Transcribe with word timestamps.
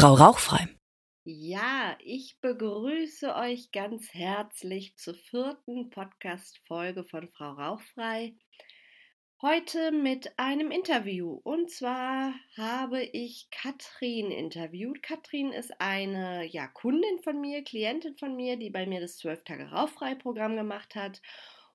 Frau 0.00 0.14
Rauchfrei. 0.14 0.68
Ja, 1.24 1.98
ich 1.98 2.38
begrüße 2.40 3.34
euch 3.34 3.72
ganz 3.72 4.14
herzlich 4.14 4.96
zur 4.96 5.14
vierten 5.14 5.90
Podcast-Folge 5.90 7.02
von 7.02 7.28
Frau 7.30 7.50
Rauchfrei. 7.54 8.36
Heute 9.42 9.90
mit 9.90 10.38
einem 10.38 10.70
Interview. 10.70 11.40
Und 11.42 11.72
zwar 11.72 12.32
habe 12.56 13.02
ich 13.02 13.48
Katrin 13.50 14.30
interviewt. 14.30 15.02
Katrin 15.02 15.50
ist 15.50 15.80
eine 15.80 16.44
ja, 16.44 16.68
Kundin 16.68 17.18
von 17.24 17.40
mir, 17.40 17.64
Klientin 17.64 18.14
von 18.14 18.36
mir, 18.36 18.56
die 18.56 18.70
bei 18.70 18.86
mir 18.86 19.00
das 19.00 19.18
12-Tage-Rauchfrei-Programm 19.20 20.54
gemacht 20.54 20.94
hat. 20.94 21.20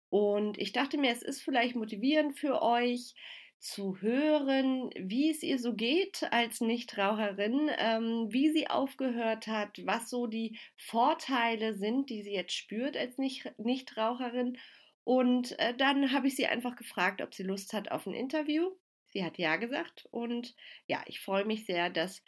Und 0.10 0.58
ich 0.60 0.72
dachte 0.72 0.98
mir, 0.98 1.12
es 1.12 1.24
ist 1.24 1.42
vielleicht 1.42 1.76
motivierend 1.76 2.40
für 2.40 2.62
euch, 2.62 3.16
zu 3.64 4.02
hören, 4.02 4.90
wie 4.98 5.32
es 5.32 5.42
ihr 5.42 5.58
so 5.58 5.74
geht 5.74 6.28
als 6.32 6.60
Nichtraucherin, 6.60 7.72
ähm, 7.78 8.28
wie 8.30 8.52
sie 8.52 8.68
aufgehört 8.68 9.48
hat, 9.48 9.80
was 9.86 10.10
so 10.10 10.28
die 10.28 10.60
Vorteile 10.76 11.74
sind, 11.74 12.10
die 12.10 12.24
sie 12.24 12.34
jetzt 12.34 12.54
spürt 12.54 12.98
als 12.98 13.18
Nicht 13.18 13.52
Nichtraucherin. 13.58 14.58
Und 15.06 15.58
äh, 15.60 15.74
dann 15.76 16.12
habe 16.12 16.28
ich 16.28 16.36
sie 16.36 16.46
einfach 16.46 16.76
gefragt, 16.76 17.22
ob 17.22 17.34
sie 17.34 17.44
Lust 17.44 17.72
hat 17.72 17.90
auf 17.90 18.06
ein 18.06 18.14
Interview. 18.14 18.70
Sie 19.12 19.24
hat 19.24 19.38
ja 19.38 19.56
gesagt 19.56 20.08
und 20.12 20.56
ja, 20.88 21.02
ich 21.06 21.22
freue 21.22 21.46
mich 21.46 21.66
sehr, 21.66 21.90
dass 21.90 22.22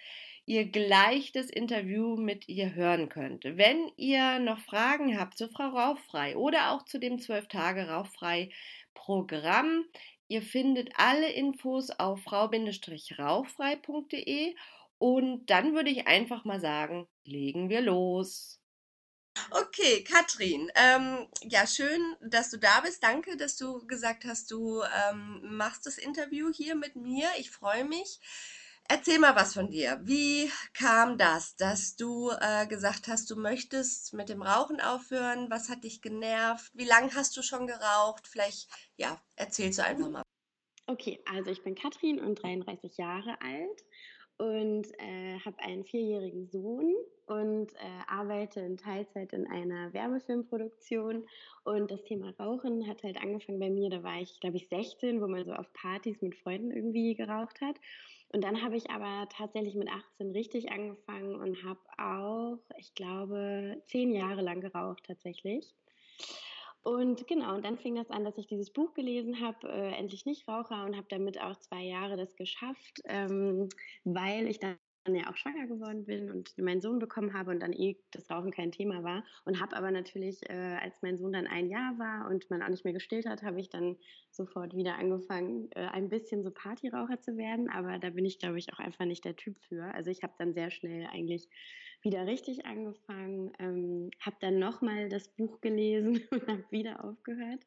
ihr 0.45 0.66
gleich 0.66 1.31
das 1.31 1.50
Interview 1.50 2.16
mit 2.16 2.48
ihr 2.48 2.76
hören 2.76 3.09
könnt. 3.09 3.44
Wenn 3.44 3.92
ihr 3.98 4.40
noch 4.40 4.59
Fragen 4.59 5.20
habt 5.20 5.38
zu 5.38 5.50
Frau 5.50 5.70
Rauffrei 5.70 6.38
oder 6.38 6.72
auch 6.72 6.86
zu 6.86 7.00
dem 7.00 7.20
12 7.20 7.48
Tage 7.48 7.90
Rauffrei 7.90 8.52
Programm, 8.94 9.86
Ihr 10.28 10.42
findet 10.42 10.90
alle 10.96 11.32
Infos 11.32 11.92
auf 11.92 12.22
frau-rauchfrei.de 12.24 14.56
und 14.98 15.46
dann 15.48 15.76
würde 15.76 15.90
ich 15.90 16.08
einfach 16.08 16.46
mal 16.46 16.60
sagen, 16.60 17.08
legen 17.24 17.70
wir 17.70 17.82
los. 17.82 18.60
Okay, 19.52 20.04
Katrin, 20.04 20.72
ähm, 20.76 21.28
ja, 21.42 21.67
schön, 21.67 22.02
dass 22.22 22.50
du 22.50 22.58
da 22.58 22.80
bist. 22.82 23.04
Danke, 23.04 23.38
dass 23.38 23.58
du 23.58 23.86
gesagt 23.86 24.26
hast, 24.26 24.50
du 24.50 24.82
ähm, 24.82 25.58
machst 25.58 25.86
das 25.86 25.98
Interview 25.98 26.52
hier 26.54 26.76
mit 26.76 26.95
mir. 26.95 27.28
Ich 27.38 27.52
freue 27.52 27.84
mich. 27.84 28.20
Erzähl 28.88 29.17
mal 29.17 29.36
was 29.36 29.55
von 29.55 29.72
dir. 29.72 30.00
Wie 30.03 30.52
kam 30.73 31.17
das, 31.17 31.55
dass 31.55 31.95
du 31.95 32.30
äh, 32.39 32.67
gesagt 32.67 33.08
hast, 33.08 33.31
du 33.31 33.36
möchtest 33.36 34.14
mit 34.14 34.30
dem 34.30 34.44
Rauchen 34.44 34.80
aufhören? 34.80 35.50
Was 35.50 35.69
hat 35.69 35.83
dich 35.83 36.03
genervt? 36.03 36.72
Wie 36.75 36.86
lange 36.86 37.14
hast 37.16 37.36
du 37.36 37.42
schon 37.42 37.66
geraucht? 37.66 38.27
Vielleicht, 38.27 38.69
ja, 38.95 39.19
erzählst 39.36 39.80
du 39.80 39.83
einfach 39.83 40.09
mal. 40.11 40.22
Okay, 40.86 41.19
also 41.25 41.50
ich 41.50 41.64
bin 41.64 41.73
Katrin 41.73 42.19
und 42.19 42.36
33 42.44 42.97
Jahre 42.97 43.42
alt 43.42 43.83
und 44.38 44.86
äh, 44.99 45.39
habe 45.44 45.58
einen 45.59 45.83
vierjährigen 45.83 46.47
Sohn 46.49 46.94
und 47.25 47.73
äh, 47.73 48.03
arbeite 48.08 48.59
in 48.59 48.77
Teilzeit 48.77 49.33
in 49.33 49.47
einer 49.47 49.94
Werbefilmproduktion. 49.94 51.27
Und 51.64 51.89
das 51.89 52.03
Thema 52.03 52.36
Rauchen 52.39 52.88
hat 52.88 53.02
halt 53.02 53.17
angefangen 53.17 53.59
bei 53.59 53.72
mir, 53.72 53.89
da 53.89 54.03
war 54.03 54.22
ich, 54.22 54.39
glaube 54.39 54.58
ich, 54.58 54.67
16, 54.70 55.22
wo 55.22 55.27
man 55.27 55.44
so 55.44 55.53
auf 55.53 55.73
Partys 55.73 56.22
mit 56.22 56.36
Freunden 56.36 56.70
irgendwie 56.70 57.16
geraucht 57.16 57.61
hat. 57.61 57.77
Und 58.36 58.44
dann 58.44 58.61
habe 58.61 58.75
ich 58.75 58.89
aber 58.89 59.30
tatsächlich 59.30 59.75
mit 59.75 59.88
18 59.89 60.31
richtig 60.31 60.69
angefangen 60.69 61.36
und 61.36 61.64
habe 61.64 61.80
auch, 61.97 62.58
ich 62.77 62.94
glaube, 62.94 63.81
zehn 63.86 64.11
Jahre 64.11 64.42
lang 64.42 64.59
geraucht 64.59 65.05
tatsächlich. 65.08 65.73
Und 66.83 67.27
genau, 67.27 67.55
und 67.55 67.64
dann 67.64 67.77
fing 67.77 67.95
das 67.95 68.11
an, 68.11 68.25
dass 68.25 68.38
ich 68.38 68.47
dieses 68.47 68.73
Buch 68.73 68.94
gelesen 68.94 69.39
habe, 69.39 69.69
äh, 69.69 69.94
Endlich 69.94 70.25
nicht 70.25 70.50
Raucher, 70.50 70.83
und 70.83 70.97
habe 70.97 71.08
damit 71.08 71.42
auch 71.42 71.58
zwei 71.61 71.83
Jahre 71.83 72.17
das 72.17 72.36
geschafft, 72.36 73.00
ähm, 73.05 73.69
weil 74.03 74.47
ich 74.47 74.59
dann 74.59 74.75
ja 75.14 75.30
auch 75.30 75.36
schwanger 75.38 75.67
geworden 75.67 76.06
bin 76.06 76.31
und 76.31 76.58
meinen 76.58 76.81
Sohn 76.81 76.98
bekommen 76.98 77.34
habe 77.34 77.52
und 77.52 77.59
dann 77.61 77.73
eh 77.73 78.02
das 78.11 78.31
Rauchen 78.31 78.52
kein 78.52 78.72
Thema 78.72 79.03
war. 79.03 79.23
Und 79.45 79.61
habe 79.61 79.75
aber 79.78 79.92
natürlich, 79.92 80.50
äh, 80.50 80.78
als 80.81 81.02
mein 81.03 81.17
Sohn 81.17 81.34
dann 81.34 81.45
ein 81.45 81.70
Jahr 81.70 82.00
war 82.00 82.28
und 82.30 82.50
man 82.50 82.64
auch 82.64 82.70
nicht 82.70 82.86
mehr 82.86 82.94
gestillt 82.94 83.28
hat, 83.28 83.44
habe 83.44 83.60
ich 83.60 83.70
dann 83.70 83.98
sofort 84.32 84.73
wieder 84.76 84.95
angefangen, 84.98 85.70
äh, 85.71 85.82
ein 85.88 86.10
bisschen 86.10 86.42
so 86.43 86.49
Partyraucher 86.49 87.20
zu 87.20 87.38
werden. 87.38 87.70
Aber 87.70 87.99
da 87.99 88.10
bin 88.10 88.26
ich, 88.26 88.39
glaube 88.39 88.58
ich, 88.58 88.73
auch 88.73 88.80
einfach 88.80 89.05
nicht 89.05 89.26
der 89.26 89.36
Typ 89.36 89.60
für. 89.60 89.93
Also 89.93 90.10
ich 90.10 90.23
habe 90.23 90.33
dann 90.39 90.54
sehr 90.54 90.71
schnell 90.71 91.05
eigentlich 91.11 91.49
wieder 92.05 92.26
richtig 92.27 92.66
angefangen, 92.66 93.52
ähm, 93.60 94.11
habe 94.21 94.38
dann 94.39 94.60
nochmal 94.60 95.10
das 95.10 95.27
Buch 95.27 95.60
gelesen 95.60 96.21
und 96.32 96.48
habe 96.48 96.64
wieder 96.70 97.04
aufgehört 97.04 97.66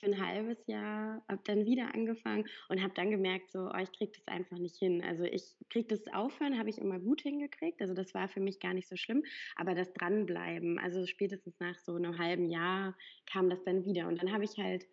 für 0.00 0.06
ein 0.06 0.26
halbes 0.26 0.66
Jahr, 0.66 1.22
habe 1.28 1.42
dann 1.44 1.66
wieder 1.66 1.94
angefangen 1.94 2.46
und 2.68 2.82
habe 2.82 2.94
dann 2.94 3.10
gemerkt, 3.10 3.50
so, 3.50 3.70
oh, 3.70 3.78
ich 3.78 3.92
kriege 3.92 4.12
das 4.12 4.26
einfach 4.28 4.56
nicht 4.56 4.76
hin. 4.76 5.02
Also 5.04 5.24
ich 5.24 5.54
kriege 5.68 5.88
das 5.88 6.12
Aufhören, 6.12 6.58
habe 6.58 6.70
ich 6.70 6.78
immer 6.78 6.98
gut 6.98 7.20
hingekriegt. 7.20 7.80
Also 7.82 7.92
das 7.92 8.14
war 8.14 8.28
für 8.28 8.40
mich 8.40 8.60
gar 8.60 8.72
nicht 8.72 8.88
so 8.88 8.96
schlimm, 8.96 9.22
aber 9.56 9.74
das 9.74 9.92
Dranbleiben, 9.92 10.78
also 10.78 11.04
spätestens 11.06 11.60
nach 11.60 11.78
so 11.78 11.96
einem 11.96 12.18
halben 12.18 12.48
Jahr 12.48 12.96
kam 13.30 13.50
das 13.50 13.62
dann 13.64 13.84
wieder. 13.84 14.08
Und 14.08 14.22
dann 14.22 14.32
habe 14.32 14.44
ich 14.44 14.56
halt 14.56 14.86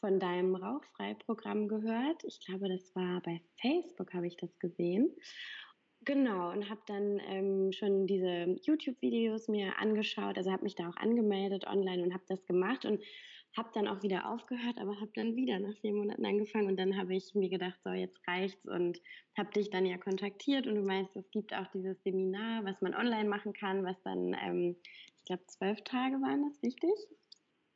von 0.00 0.18
deinem 0.18 0.54
Rauchfrei-Programm 0.54 1.68
gehört. 1.68 2.24
Ich 2.24 2.40
glaube, 2.40 2.68
das 2.68 2.94
war 2.94 3.20
bei 3.22 3.40
Facebook, 3.60 4.12
habe 4.12 4.26
ich 4.26 4.36
das 4.36 4.58
gesehen. 4.58 5.10
Genau, 6.04 6.50
und 6.50 6.68
habe 6.68 6.82
dann 6.86 7.18
ähm, 7.20 7.72
schon 7.72 8.06
diese 8.06 8.56
YouTube-Videos 8.62 9.48
mir 9.48 9.78
angeschaut, 9.78 10.36
also 10.36 10.50
habe 10.50 10.64
mich 10.64 10.74
da 10.74 10.88
auch 10.88 10.96
angemeldet 10.96 11.66
online 11.66 12.02
und 12.02 12.12
habe 12.12 12.24
das 12.28 12.44
gemacht 12.46 12.84
und 12.84 13.02
habe 13.56 13.70
dann 13.72 13.86
auch 13.88 14.02
wieder 14.02 14.28
aufgehört, 14.28 14.76
aber 14.78 15.00
habe 15.00 15.12
dann 15.14 15.36
wieder 15.36 15.58
nach 15.60 15.74
vier 15.80 15.94
Monaten 15.94 16.26
angefangen 16.26 16.66
und 16.66 16.76
dann 16.76 16.96
habe 16.98 17.14
ich 17.14 17.34
mir 17.34 17.48
gedacht, 17.48 17.78
so 17.84 17.90
jetzt 17.90 18.18
reicht's 18.26 18.66
und 18.66 19.00
habe 19.38 19.50
dich 19.52 19.70
dann 19.70 19.86
ja 19.86 19.96
kontaktiert 19.96 20.66
und 20.66 20.74
du 20.74 20.82
meinst, 20.82 21.16
es 21.16 21.30
gibt 21.30 21.54
auch 21.54 21.68
dieses 21.68 22.02
Seminar, 22.02 22.64
was 22.64 22.80
man 22.82 22.94
online 22.94 23.28
machen 23.28 23.52
kann, 23.52 23.84
was 23.84 24.02
dann, 24.02 24.36
ähm, 24.44 24.76
ich 25.18 25.24
glaube, 25.24 25.46
zwölf 25.46 25.80
Tage 25.84 26.16
waren 26.16 26.42
das, 26.42 26.62
richtig? 26.62 26.90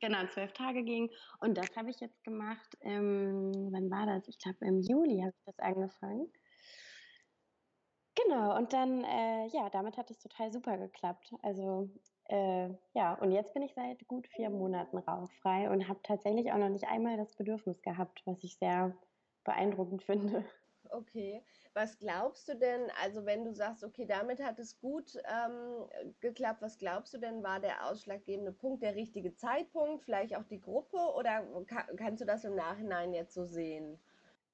Genau, 0.00 0.26
zwölf 0.26 0.52
Tage 0.52 0.82
ging 0.82 1.10
und 1.40 1.56
das 1.56 1.74
habe 1.76 1.90
ich 1.90 2.00
jetzt 2.00 2.22
gemacht. 2.24 2.76
Ähm, 2.82 3.52
wann 3.70 3.90
war 3.90 4.06
das? 4.06 4.28
Ich 4.28 4.38
glaube, 4.38 4.66
im 4.66 4.80
Juli 4.80 5.20
habe 5.20 5.32
ich 5.36 5.44
das 5.46 5.58
angefangen. 5.60 6.30
Genau, 8.24 8.56
und 8.56 8.72
dann, 8.72 9.04
äh, 9.04 9.46
ja, 9.48 9.68
damit 9.70 9.96
hat 9.96 10.10
es 10.10 10.18
total 10.18 10.50
super 10.52 10.76
geklappt. 10.78 11.32
Also, 11.42 11.88
äh, 12.24 12.70
ja, 12.94 13.14
und 13.20 13.30
jetzt 13.32 13.54
bin 13.54 13.62
ich 13.62 13.74
seit 13.74 14.06
gut 14.08 14.26
vier 14.26 14.50
Monaten 14.50 14.98
rauchfrei 14.98 15.70
und 15.70 15.88
habe 15.88 16.00
tatsächlich 16.02 16.52
auch 16.52 16.58
noch 16.58 16.68
nicht 16.70 16.88
einmal 16.88 17.16
das 17.16 17.36
Bedürfnis 17.36 17.82
gehabt, 17.82 18.22
was 18.24 18.42
ich 18.44 18.56
sehr 18.58 18.96
beeindruckend 19.44 20.02
finde. 20.04 20.44
Okay, 20.90 21.44
was 21.74 21.98
glaubst 21.98 22.48
du 22.48 22.54
denn, 22.56 22.90
also 23.02 23.26
wenn 23.26 23.44
du 23.44 23.52
sagst, 23.52 23.84
okay, 23.84 24.06
damit 24.06 24.42
hat 24.42 24.58
es 24.58 24.78
gut 24.80 25.16
ähm, 25.24 25.86
geklappt, 26.20 26.62
was 26.62 26.78
glaubst 26.78 27.12
du 27.12 27.18
denn, 27.18 27.42
war 27.42 27.60
der 27.60 27.86
ausschlaggebende 27.86 28.52
Punkt 28.52 28.82
der 28.82 28.94
richtige 28.94 29.34
Zeitpunkt, 29.34 30.02
vielleicht 30.02 30.34
auch 30.36 30.44
die 30.44 30.60
Gruppe 30.60 30.96
oder 31.14 31.42
kann, 31.66 31.94
kannst 31.96 32.22
du 32.22 32.26
das 32.26 32.44
im 32.44 32.54
Nachhinein 32.54 33.12
jetzt 33.12 33.34
so 33.34 33.44
sehen? 33.44 34.00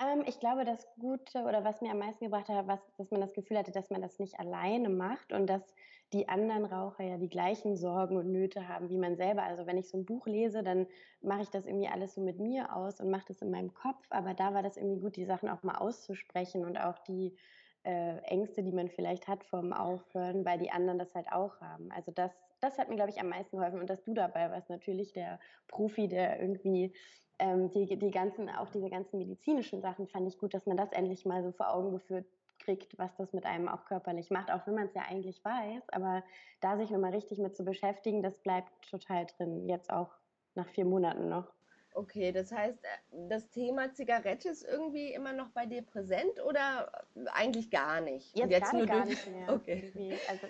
Ähm, 0.00 0.24
ich 0.26 0.40
glaube, 0.40 0.64
das 0.64 0.86
Gute 0.98 1.42
oder 1.44 1.62
was 1.64 1.80
mir 1.80 1.92
am 1.92 1.98
meisten 1.98 2.24
gebracht 2.24 2.48
hat, 2.48 2.66
was, 2.66 2.80
dass 2.96 3.10
man 3.12 3.20
das 3.20 3.32
Gefühl 3.32 3.58
hatte, 3.58 3.70
dass 3.70 3.90
man 3.90 4.02
das 4.02 4.18
nicht 4.18 4.38
alleine 4.40 4.88
macht 4.88 5.32
und 5.32 5.46
dass 5.46 5.74
die 6.12 6.28
anderen 6.28 6.64
Raucher 6.64 7.04
ja 7.04 7.16
die 7.16 7.28
gleichen 7.28 7.76
Sorgen 7.76 8.16
und 8.16 8.32
Nöte 8.32 8.66
haben 8.68 8.88
wie 8.90 8.98
man 8.98 9.16
selber. 9.16 9.44
Also 9.44 9.66
wenn 9.66 9.78
ich 9.78 9.88
so 9.88 9.98
ein 9.98 10.04
Buch 10.04 10.26
lese, 10.26 10.62
dann 10.64 10.88
mache 11.20 11.42
ich 11.42 11.50
das 11.50 11.66
irgendwie 11.66 11.88
alles 11.88 12.14
so 12.14 12.20
mit 12.20 12.40
mir 12.40 12.74
aus 12.74 13.00
und 13.00 13.10
mache 13.10 13.26
das 13.28 13.40
in 13.40 13.50
meinem 13.50 13.72
Kopf. 13.72 14.06
Aber 14.10 14.34
da 14.34 14.52
war 14.52 14.62
das 14.62 14.76
irgendwie 14.76 15.00
gut, 15.00 15.16
die 15.16 15.24
Sachen 15.24 15.48
auch 15.48 15.62
mal 15.62 15.76
auszusprechen 15.76 16.64
und 16.64 16.76
auch 16.76 16.98
die 16.98 17.36
äh, 17.84 18.18
Ängste, 18.22 18.62
die 18.62 18.72
man 18.72 18.88
vielleicht 18.88 19.28
hat 19.28 19.44
vorm 19.44 19.72
Aufhören, 19.72 20.44
weil 20.44 20.58
die 20.58 20.70
anderen 20.70 20.98
das 20.98 21.14
halt 21.14 21.30
auch 21.30 21.60
haben. 21.60 21.90
Also 21.92 22.12
das, 22.12 22.32
das 22.60 22.78
hat 22.78 22.88
mir, 22.88 22.96
glaube 22.96 23.10
ich, 23.10 23.20
am 23.20 23.28
meisten 23.28 23.56
geholfen. 23.56 23.80
Und 23.80 23.90
dass 23.90 24.02
du 24.02 24.14
dabei 24.14 24.50
warst, 24.50 24.70
natürlich 24.70 25.12
der 25.12 25.38
Profi, 25.68 26.08
der 26.08 26.40
irgendwie 26.40 26.92
ähm, 27.38 27.70
die, 27.70 27.98
die 27.98 28.10
ganzen, 28.10 28.48
auch 28.48 28.70
diese 28.70 28.90
ganzen 28.90 29.18
medizinischen 29.18 29.80
Sachen 29.80 30.06
fand 30.06 30.26
ich 30.28 30.38
gut, 30.38 30.54
dass 30.54 30.66
man 30.66 30.76
das 30.76 30.92
endlich 30.92 31.24
mal 31.24 31.42
so 31.42 31.52
vor 31.52 31.74
Augen 31.74 31.92
geführt 31.92 32.26
kriegt, 32.58 32.96
was 32.98 33.14
das 33.16 33.32
mit 33.32 33.44
einem 33.46 33.68
auch 33.68 33.84
körperlich 33.84 34.30
macht, 34.30 34.50
auch 34.50 34.66
wenn 34.66 34.74
man 34.74 34.86
es 34.86 34.94
ja 34.94 35.02
eigentlich 35.02 35.44
weiß, 35.44 35.90
aber 35.90 36.22
da 36.60 36.76
sich 36.76 36.90
nochmal 36.90 37.12
richtig 37.12 37.38
mit 37.38 37.56
zu 37.56 37.64
beschäftigen, 37.64 38.22
das 38.22 38.38
bleibt 38.38 38.70
total 38.88 39.26
drin, 39.26 39.68
jetzt 39.68 39.92
auch 39.92 40.10
nach 40.54 40.68
vier 40.68 40.84
Monaten 40.84 41.28
noch. 41.28 41.52
Okay, 41.96 42.32
das 42.32 42.50
heißt, 42.50 42.78
äh, 42.82 43.28
das 43.28 43.48
Thema 43.50 43.92
Zigarette 43.92 44.48
ist 44.48 44.64
irgendwie 44.64 45.12
immer 45.12 45.32
noch 45.32 45.50
bei 45.50 45.64
dir 45.64 45.82
präsent 45.82 46.42
oder 46.44 46.90
eigentlich 47.32 47.70
gar 47.70 48.00
nicht? 48.00 48.36
Jetzt, 48.36 48.50
jetzt 48.50 48.70
gerade 48.70 48.86
gar 48.86 49.04
nicht 49.06 49.26
mehr. 49.28 49.48
Okay. 49.54 50.18
Also 50.28 50.48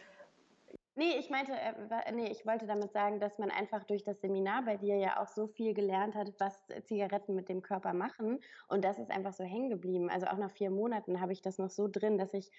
Nee, 0.97 1.19
ich 1.19 1.29
meinte, 1.29 1.53
äh, 1.53 2.13
nee, 2.13 2.31
ich 2.31 2.47
wollte 2.47 2.67
damit 2.69 2.93
sagen, 2.93 3.19
dass 3.19 3.39
man 3.39 3.51
einfach 3.51 3.83
durch 3.83 4.05
das 4.05 4.21
Seminar 4.21 4.65
bei 4.65 4.77
dir 4.77 4.97
ja 4.97 5.21
auch 5.21 5.27
so 5.27 5.49
viel 5.49 5.75
gelernt 5.75 6.15
hat, 6.15 6.35
was 6.39 6.69
Zigaretten 6.85 7.35
mit 7.35 7.49
dem 7.49 7.63
Körper 7.63 7.93
machen. 7.93 8.39
Und 8.69 8.85
das 8.85 9.01
ist 9.01 9.11
einfach 9.11 9.33
so 9.33 9.43
hängen 9.43 9.71
geblieben. 9.71 10.09
Also 10.09 10.27
auch 10.29 10.37
nach 10.39 10.53
vier 10.53 10.71
Monaten 10.71 11.21
habe 11.21 11.33
ich 11.33 11.43
das 11.43 11.59
noch 11.59 11.71
so 11.71 11.89
drin, 11.89 12.17
dass 12.17 12.33
ich 12.33 12.53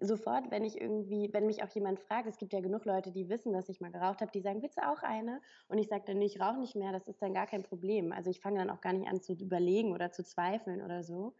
sofort, 0.00 0.50
wenn 0.50 0.64
ich 0.64 0.80
irgendwie, 0.80 1.28
wenn 1.34 1.44
mich 1.44 1.62
auch 1.62 1.68
jemand 1.68 2.00
fragt, 2.00 2.26
es 2.26 2.38
gibt 2.38 2.54
ja 2.54 2.60
genug 2.60 2.86
Leute, 2.86 3.12
die 3.12 3.28
wissen, 3.28 3.52
dass 3.52 3.68
ich 3.68 3.82
mal 3.82 3.92
geraucht 3.92 4.22
habe, 4.22 4.32
die 4.32 4.40
sagen, 4.40 4.62
willst 4.62 4.78
du 4.78 4.88
auch 4.88 5.02
eine? 5.02 5.42
Und 5.68 5.76
ich 5.76 5.88
sage 5.88 6.04
dann, 6.06 6.18
nee, 6.18 6.24
ich 6.26 6.40
rauche 6.40 6.58
nicht 6.58 6.74
mehr, 6.74 6.92
das 6.92 7.08
ist 7.08 7.20
dann 7.20 7.34
gar 7.34 7.46
kein 7.46 7.62
Problem. 7.62 8.12
Also 8.12 8.30
ich 8.30 8.40
fange 8.40 8.58
dann 8.58 8.70
auch 8.70 8.80
gar 8.80 8.94
nicht 8.94 9.06
an 9.06 9.20
zu 9.20 9.34
überlegen 9.34 9.92
oder 9.92 10.10
zu 10.10 10.24
zweifeln 10.24 10.80
oder 10.80 11.02
so. 11.02 11.34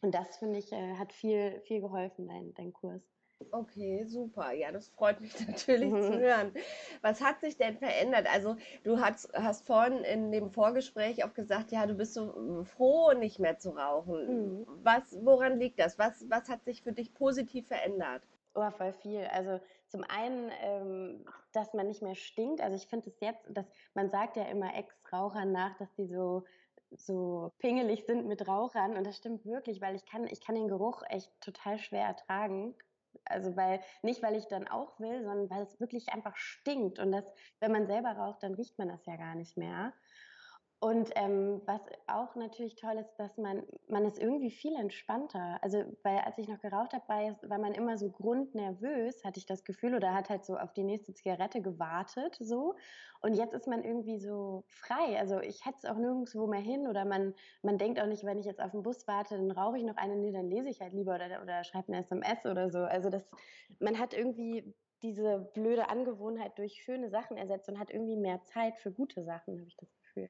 Und 0.00 0.14
das, 0.14 0.36
finde 0.36 0.60
ich, 0.60 0.70
äh, 0.72 0.94
hat 0.94 1.12
viel, 1.12 1.60
viel 1.62 1.80
geholfen, 1.80 2.28
dein, 2.28 2.54
dein 2.54 2.72
Kurs. 2.72 3.23
Okay, 3.50 4.04
super. 4.04 4.52
Ja, 4.52 4.72
das 4.72 4.88
freut 4.88 5.20
mich 5.20 5.32
natürlich 5.48 6.00
zu 6.00 6.14
Mhm. 6.14 6.18
hören. 6.18 6.52
Was 7.02 7.20
hat 7.20 7.40
sich 7.40 7.56
denn 7.56 7.76
verändert? 7.78 8.26
Also, 8.32 8.56
du 8.82 8.98
hast, 9.00 9.32
hast 9.34 9.66
vorhin 9.66 10.04
in 10.04 10.32
dem 10.32 10.50
Vorgespräch 10.50 11.24
auch 11.24 11.34
gesagt, 11.34 11.70
ja, 11.72 11.86
du 11.86 11.94
bist 11.94 12.14
so 12.14 12.26
mm, 12.26 12.64
froh, 12.64 13.12
nicht 13.12 13.38
mehr 13.38 13.58
zu 13.58 13.70
rauchen. 13.70 14.56
Mhm. 14.60 14.66
Was, 14.66 15.16
woran 15.24 15.58
liegt 15.58 15.78
das? 15.78 15.98
Was, 15.98 16.28
was 16.30 16.48
hat 16.48 16.64
sich 16.64 16.82
für 16.82 16.92
dich 16.92 17.14
positiv 17.14 17.68
verändert? 17.68 18.22
Oh, 18.54 18.70
voll 18.70 18.92
viel. 18.92 19.24
Also 19.26 19.60
zum 19.88 20.04
einen, 20.04 20.50
ähm, 20.60 21.24
dass 21.52 21.74
man 21.74 21.88
nicht 21.88 22.02
mehr 22.02 22.14
stinkt. 22.14 22.60
Also 22.60 22.76
ich 22.76 22.86
finde 22.86 23.10
es 23.10 23.18
jetzt, 23.20 23.44
dass 23.50 23.66
man 23.94 24.10
sagt 24.10 24.36
ja 24.36 24.44
immer 24.44 24.74
Ex-Rauchern 24.76 25.50
nach, 25.52 25.76
dass 25.78 25.92
die 25.94 26.06
so 26.06 26.44
so 26.96 27.52
pingelig 27.58 28.04
sind 28.06 28.26
mit 28.28 28.46
Rauchern 28.46 28.96
und 28.96 29.04
das 29.04 29.16
stimmt 29.16 29.44
wirklich, 29.44 29.80
weil 29.80 29.96
ich 29.96 30.06
kann 30.06 30.28
ich 30.28 30.40
kann 30.40 30.54
den 30.54 30.68
Geruch 30.68 31.02
echt 31.08 31.32
total 31.40 31.78
schwer 31.78 32.06
ertragen. 32.06 32.74
Also 33.24 33.56
weil 33.56 33.80
nicht, 34.02 34.22
weil 34.22 34.36
ich 34.36 34.46
dann 34.48 34.68
auch 34.68 34.98
will, 35.00 35.22
sondern 35.24 35.50
weil 35.50 35.62
es 35.62 35.80
wirklich 35.80 36.08
einfach 36.10 36.36
stinkt 36.36 36.98
und 36.98 37.12
das, 37.12 37.24
wenn 37.60 37.72
man 37.72 37.86
selber 37.86 38.10
raucht, 38.12 38.42
dann 38.42 38.54
riecht 38.54 38.78
man 38.78 38.88
das 38.88 39.06
ja 39.06 39.16
gar 39.16 39.34
nicht 39.34 39.56
mehr. 39.56 39.94
Und 40.84 41.12
ähm, 41.14 41.62
was 41.64 41.80
auch 42.08 42.34
natürlich 42.34 42.76
toll 42.76 42.98
ist, 42.98 43.16
dass 43.16 43.38
man, 43.38 43.62
man 43.88 44.04
ist 44.04 44.18
irgendwie 44.18 44.50
viel 44.50 44.74
entspannter. 44.76 45.58
Also, 45.62 45.82
weil 46.02 46.18
als 46.18 46.36
ich 46.36 46.46
noch 46.46 46.60
geraucht 46.60 46.92
habe, 46.92 47.08
war, 47.08 47.58
man 47.58 47.72
immer 47.72 47.96
so 47.96 48.10
grundnervös, 48.10 49.24
hatte 49.24 49.38
ich 49.38 49.46
das 49.46 49.64
Gefühl, 49.64 49.94
oder 49.94 50.12
hat 50.12 50.28
halt 50.28 50.44
so 50.44 50.58
auf 50.58 50.74
die 50.74 50.84
nächste 50.84 51.14
Zigarette 51.14 51.62
gewartet, 51.62 52.36
so. 52.38 52.74
Und 53.22 53.32
jetzt 53.32 53.54
ist 53.54 53.66
man 53.66 53.82
irgendwie 53.82 54.18
so 54.18 54.64
frei. 54.68 55.18
Also, 55.18 55.40
ich 55.40 55.64
hätte 55.64 55.78
es 55.78 55.84
auch 55.86 55.96
nirgendwo 55.96 56.46
mehr 56.46 56.60
hin 56.60 56.86
oder 56.86 57.06
man, 57.06 57.32
man 57.62 57.78
denkt 57.78 57.98
auch 57.98 58.06
nicht, 58.06 58.24
wenn 58.24 58.38
ich 58.38 58.44
jetzt 58.44 58.60
auf 58.60 58.72
den 58.72 58.82
Bus 58.82 59.08
warte, 59.08 59.38
dann 59.38 59.52
rauche 59.52 59.78
ich 59.78 59.84
noch 59.84 59.96
eine, 59.96 60.16
nee, 60.16 60.32
dann 60.32 60.50
lese 60.50 60.68
ich 60.68 60.82
halt 60.82 60.92
lieber 60.92 61.14
oder, 61.14 61.40
oder 61.42 61.64
schreibe 61.64 61.94
eine 61.94 62.00
SMS 62.00 62.44
oder 62.44 62.68
so. 62.68 62.80
Also, 62.80 63.08
das, 63.08 63.26
man 63.80 63.98
hat 63.98 64.12
irgendwie 64.12 64.74
diese 65.02 65.50
blöde 65.54 65.88
Angewohnheit 65.88 66.58
durch 66.58 66.82
schöne 66.82 67.08
Sachen 67.08 67.38
ersetzt 67.38 67.70
und 67.70 67.78
hat 67.78 67.90
irgendwie 67.90 68.16
mehr 68.18 68.42
Zeit 68.42 68.76
für 68.76 68.92
gute 68.92 69.24
Sachen, 69.24 69.58
habe 69.58 69.68
ich 69.68 69.78
das 69.78 69.96
Gefühl. 69.96 70.28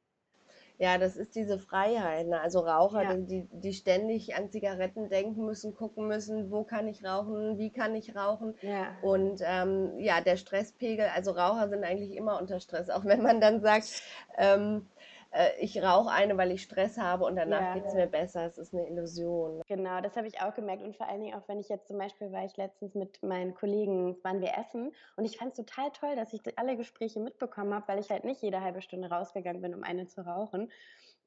Ja, 0.78 0.98
das 0.98 1.16
ist 1.16 1.36
diese 1.36 1.58
Freiheit. 1.58 2.26
Ne? 2.26 2.40
Also 2.40 2.60
Raucher, 2.60 3.02
Ja. 3.02 3.14
die, 3.14 3.46
die 3.52 3.72
ständig 3.72 4.34
an 4.34 4.50
Zigaretten 4.50 5.08
denken 5.08 5.44
müssen, 5.44 5.74
gucken 5.74 6.08
müssen, 6.08 6.50
wo 6.50 6.64
kann 6.64 6.88
ich 6.88 7.04
rauchen, 7.04 7.58
wie 7.58 7.70
kann 7.70 7.94
ich 7.94 8.16
rauchen. 8.16 8.56
Ja. 8.60 8.88
Und 9.02 9.40
ähm, 9.44 9.98
ja, 9.98 10.20
der 10.20 10.36
Stresspegel, 10.36 11.06
also 11.14 11.30
Raucher 11.30 11.68
sind 11.68 11.84
eigentlich 11.84 12.16
immer 12.16 12.40
unter 12.40 12.58
Stress, 12.58 12.90
auch 12.90 13.04
wenn 13.04 13.22
man 13.22 13.40
dann 13.40 13.60
sagt, 13.60 14.02
ähm, 14.36 14.88
äh, 14.93 14.93
ich 15.58 15.82
rauche 15.82 16.10
eine, 16.10 16.36
weil 16.36 16.52
ich 16.52 16.62
Stress 16.62 16.98
habe 16.98 17.24
und 17.24 17.36
danach 17.36 17.60
Ja. 17.60 17.74
geht 17.74 17.84
es 17.86 17.94
mir 17.94 18.06
besser. 18.06 18.46
Es 18.46 18.58
ist 18.58 18.72
eine 18.72 18.88
Illusion. 18.88 19.62
Genau, 19.66 20.00
das 20.00 20.16
habe 20.16 20.26
ich 20.26 20.40
auch 20.40 20.54
gemerkt 20.54 20.82
und 20.82 20.96
vor 20.96 21.08
allen 21.08 21.20
Dingen 21.20 21.34
auch, 21.34 21.48
wenn 21.48 21.58
ich 21.58 21.68
jetzt 21.68 21.88
zum 21.88 21.98
Beispiel 21.98 22.30
war 22.32 22.44
ich 22.44 22.56
letztens 22.56 22.94
mit 22.94 23.22
meinen 23.22 23.54
Kollegen, 23.54 24.16
waren 24.22 24.40
wir 24.40 24.52
essen 24.56 24.92
und 25.16 25.24
ich 25.24 25.38
fand 25.38 25.52
es 25.52 25.56
total 25.64 25.90
toll, 25.90 26.16
dass 26.16 26.32
ich 26.32 26.40
alle 26.56 26.76
Gespräche 26.76 27.20
mitbekommen 27.20 27.74
habe, 27.74 27.88
weil 27.88 27.98
ich 27.98 28.10
halt 28.10 28.24
nicht 28.24 28.42
jede 28.42 28.60
halbe 28.60 28.82
Stunde 28.82 29.08
rausgegangen 29.10 29.62
bin, 29.62 29.74
um 29.74 29.82
eine 29.82 30.06
zu 30.06 30.24
rauchen. 30.26 30.70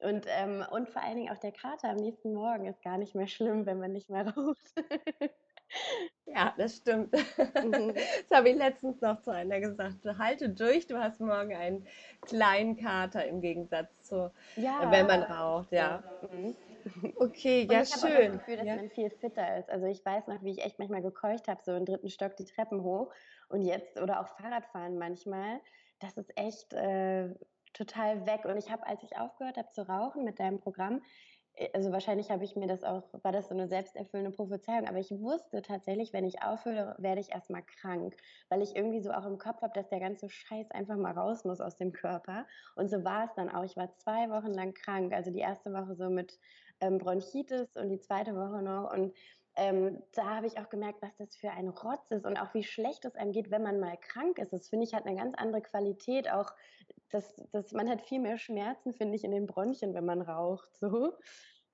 Und, 0.00 0.26
ähm, 0.28 0.64
und 0.70 0.88
vor 0.88 1.02
allen 1.02 1.16
Dingen 1.16 1.32
auch 1.32 1.38
der 1.38 1.52
Kater 1.52 1.88
am 1.90 1.96
nächsten 1.96 2.32
Morgen 2.32 2.66
ist 2.66 2.82
gar 2.82 2.98
nicht 2.98 3.14
mehr 3.14 3.26
schlimm, 3.26 3.66
wenn 3.66 3.80
man 3.80 3.92
nicht 3.92 4.10
mehr 4.10 4.26
raucht. 4.36 4.72
Ja, 6.26 6.54
das 6.56 6.76
stimmt. 6.76 7.12
Mhm. 7.12 7.94
Das 8.28 8.38
habe 8.38 8.50
ich 8.50 8.56
letztens 8.56 9.00
noch 9.00 9.20
zu 9.22 9.30
einer 9.30 9.60
gesagt. 9.60 10.04
Halte 10.18 10.50
durch, 10.50 10.86
du 10.86 10.98
hast 10.98 11.20
morgen 11.20 11.54
einen 11.54 11.86
kleinen 12.22 12.76
Kater 12.76 13.26
im 13.26 13.40
Gegensatz 13.40 13.88
zu, 14.02 14.30
ja. 14.56 14.90
wenn 14.90 15.06
man 15.06 15.22
raucht, 15.22 15.72
ja. 15.72 16.02
Mhm. 16.30 16.56
Okay, 17.16 17.62
Und 17.62 17.72
ja, 17.72 17.82
ich 17.82 17.92
habe 17.92 18.02
auch 18.04 18.08
schön. 18.08 18.32
das 18.32 18.38
Gefühl, 18.40 18.56
dass 18.56 18.66
Ja. 18.66 18.76
man 18.76 18.90
viel 18.90 19.10
fitter 19.10 19.58
ist. 19.58 19.70
Also 19.70 19.86
ich 19.86 20.04
weiß 20.04 20.26
noch, 20.26 20.42
wie 20.42 20.52
ich 20.52 20.64
echt 20.64 20.78
manchmal 20.78 21.02
gekeucht 21.02 21.48
habe, 21.48 21.60
so 21.64 21.74
im 21.74 21.84
dritten 21.84 22.08
Stock 22.10 22.36
die 22.36 22.44
Treppen 22.44 22.82
hoch 22.82 23.12
und 23.48 23.62
jetzt 23.62 24.00
oder 24.00 24.20
auch 24.20 24.28
Fahrradfahren 24.28 24.98
manchmal. 24.98 25.60
Das 26.00 26.16
ist 26.16 26.30
echt 26.36 26.72
äh, 26.74 27.34
total 27.72 28.26
weg. 28.26 28.44
Und 28.44 28.56
ich 28.56 28.70
habe, 28.70 28.86
als 28.86 29.02
ich 29.02 29.16
aufgehört 29.16 29.56
habe 29.56 29.70
zu 29.70 29.88
rauchen 29.88 30.24
mit 30.24 30.38
deinem 30.38 30.60
Programm, 30.60 30.98
äh, 30.98 31.00
also 31.72 31.92
wahrscheinlich 31.92 32.30
habe 32.30 32.44
ich 32.44 32.56
mir 32.56 32.66
das 32.66 32.84
auch, 32.84 33.02
war 33.22 33.32
das 33.32 33.48
so 33.48 33.54
eine 33.54 33.68
selbsterfüllende 33.68 34.30
Prophezeiung, 34.30 34.86
aber 34.86 34.98
ich 34.98 35.10
wusste 35.10 35.62
tatsächlich, 35.62 36.12
wenn 36.12 36.24
ich 36.24 36.42
aufhöre, 36.42 36.94
werde 36.98 37.20
ich 37.20 37.32
erstmal 37.32 37.62
krank, 37.62 38.16
weil 38.48 38.62
ich 38.62 38.76
irgendwie 38.76 39.00
so 39.00 39.10
auch 39.10 39.26
im 39.26 39.38
Kopf 39.38 39.62
habe, 39.62 39.72
dass 39.74 39.88
der 39.88 40.00
ganze 40.00 40.28
Scheiß 40.28 40.70
einfach 40.70 40.96
mal 40.96 41.12
raus 41.12 41.44
muss 41.44 41.60
aus 41.60 41.76
dem 41.76 41.92
Körper. 41.92 42.46
Und 42.76 42.90
so 42.90 43.04
war 43.04 43.24
es 43.24 43.34
dann 43.34 43.50
auch. 43.50 43.64
Ich 43.64 43.76
war 43.76 43.92
zwei 43.96 44.30
Wochen 44.30 44.52
lang 44.52 44.74
krank. 44.74 45.12
Also 45.12 45.30
die 45.30 45.40
erste 45.40 45.72
Woche 45.72 45.94
so 45.94 46.10
mit 46.10 46.38
ähm, 46.80 46.98
Bronchitis 46.98 47.76
und 47.76 47.88
die 47.88 48.00
zweite 48.00 48.34
Woche 48.34 48.62
noch. 48.62 48.92
Und 48.92 49.16
ähm, 49.56 50.02
da 50.12 50.36
habe 50.36 50.46
ich 50.46 50.58
auch 50.58 50.68
gemerkt, 50.68 51.02
was 51.02 51.16
das 51.16 51.34
für 51.34 51.50
ein 51.50 51.68
Rotz 51.68 52.10
ist 52.10 52.24
und 52.24 52.36
auch 52.36 52.54
wie 52.54 52.62
schlecht 52.62 53.04
es 53.04 53.16
einem 53.16 53.32
geht, 53.32 53.50
wenn 53.50 53.62
man 53.62 53.80
mal 53.80 53.96
krank 53.96 54.38
ist. 54.38 54.52
Das 54.52 54.68
finde 54.68 54.86
ich 54.86 54.94
hat 54.94 55.04
eine 55.04 55.16
ganz 55.16 55.34
andere 55.36 55.62
Qualität. 55.62 56.30
Auch 56.30 56.52
das, 57.10 57.34
das, 57.52 57.72
man 57.72 57.88
hat 57.88 58.02
viel 58.02 58.20
mehr 58.20 58.38
Schmerzen, 58.38 58.94
finde 58.94 59.16
ich, 59.16 59.24
in 59.24 59.32
den 59.32 59.46
Bronchien, 59.46 59.94
wenn 59.94 60.04
man 60.04 60.22
raucht. 60.22 60.68
So. 60.80 61.12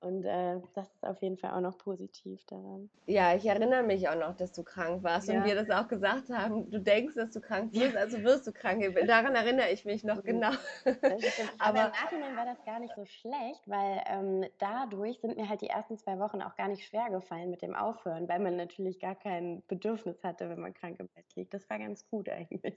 Und 0.00 0.25
äh, 0.25 0.61
das 0.75 0.93
ist 0.93 1.05
auf 1.05 1.23
jeden 1.23 1.38
Fall 1.38 1.52
auch 1.52 1.61
noch 1.61 1.79
positiv 1.79 2.44
daran. 2.46 2.91
Ja, 3.06 3.35
ich 3.35 3.46
erinnere 3.46 3.82
mich 3.82 4.08
auch 4.08 4.17
noch, 4.17 4.37
dass 4.37 4.52
du 4.52 4.62
krank 4.62 5.02
warst 5.02 5.29
und 5.29 5.37
Ja. 5.37 5.44
wir 5.44 5.55
das 5.55 5.70
auch 5.70 5.88
gesagt 5.88 6.29
haben. 6.31 6.70
Du 6.70 6.79
denkst, 6.79 7.14
dass 7.14 7.32
du 7.32 7.41
krank 7.41 7.73
wirst, 7.73 7.96
also 7.96 8.23
wirst 8.23 8.46
du 8.46 8.52
krank. 8.52 8.82
Daran 9.06 9.35
erinnere 9.35 9.70
ich 9.70 9.85
mich 9.85 10.05
noch 10.05 10.17
Mhm. 10.17 10.25
genau. 10.25 10.50
Aber 11.58 11.87
im 11.87 11.91
Nachhinein 11.93 12.37
war 12.37 12.44
das 12.46 12.62
gar 12.64 12.81
nicht 12.81 12.94
so 12.94 13.05
schlecht, 13.05 13.62
weil 13.67 14.02
ähm, 14.06 14.44
dadurch 14.58 15.20
sind 15.20 15.37
mir 15.37 15.49
halt 15.49 15.61
die 15.62 15.69
ersten 15.69 15.96
zwei 15.99 16.19
Wochen 16.19 16.43
auch 16.43 16.56
gar 16.56 16.69
nicht 16.69 16.85
schwer 16.87 17.11
gefallen 17.11 17.50
mit 17.50 17.62
dem 17.62 17.75
Aufhören, 17.75 18.29
weil 18.29 18.41
man 18.41 18.56
natürlich 18.56 19.00
gar 19.00 19.14
kein 19.14 19.62
Bedürfnis 19.69 20.23
hatte, 20.25 20.49
wenn 20.49 20.61
man 20.61 20.75
krank 20.75 20.99
im 21.00 21.08
Bett 21.08 21.26
liegt. 21.37 21.55
Das 21.55 21.69
war 21.70 21.79
ganz 21.79 22.06
gut 22.08 22.29
eigentlich. 22.29 22.76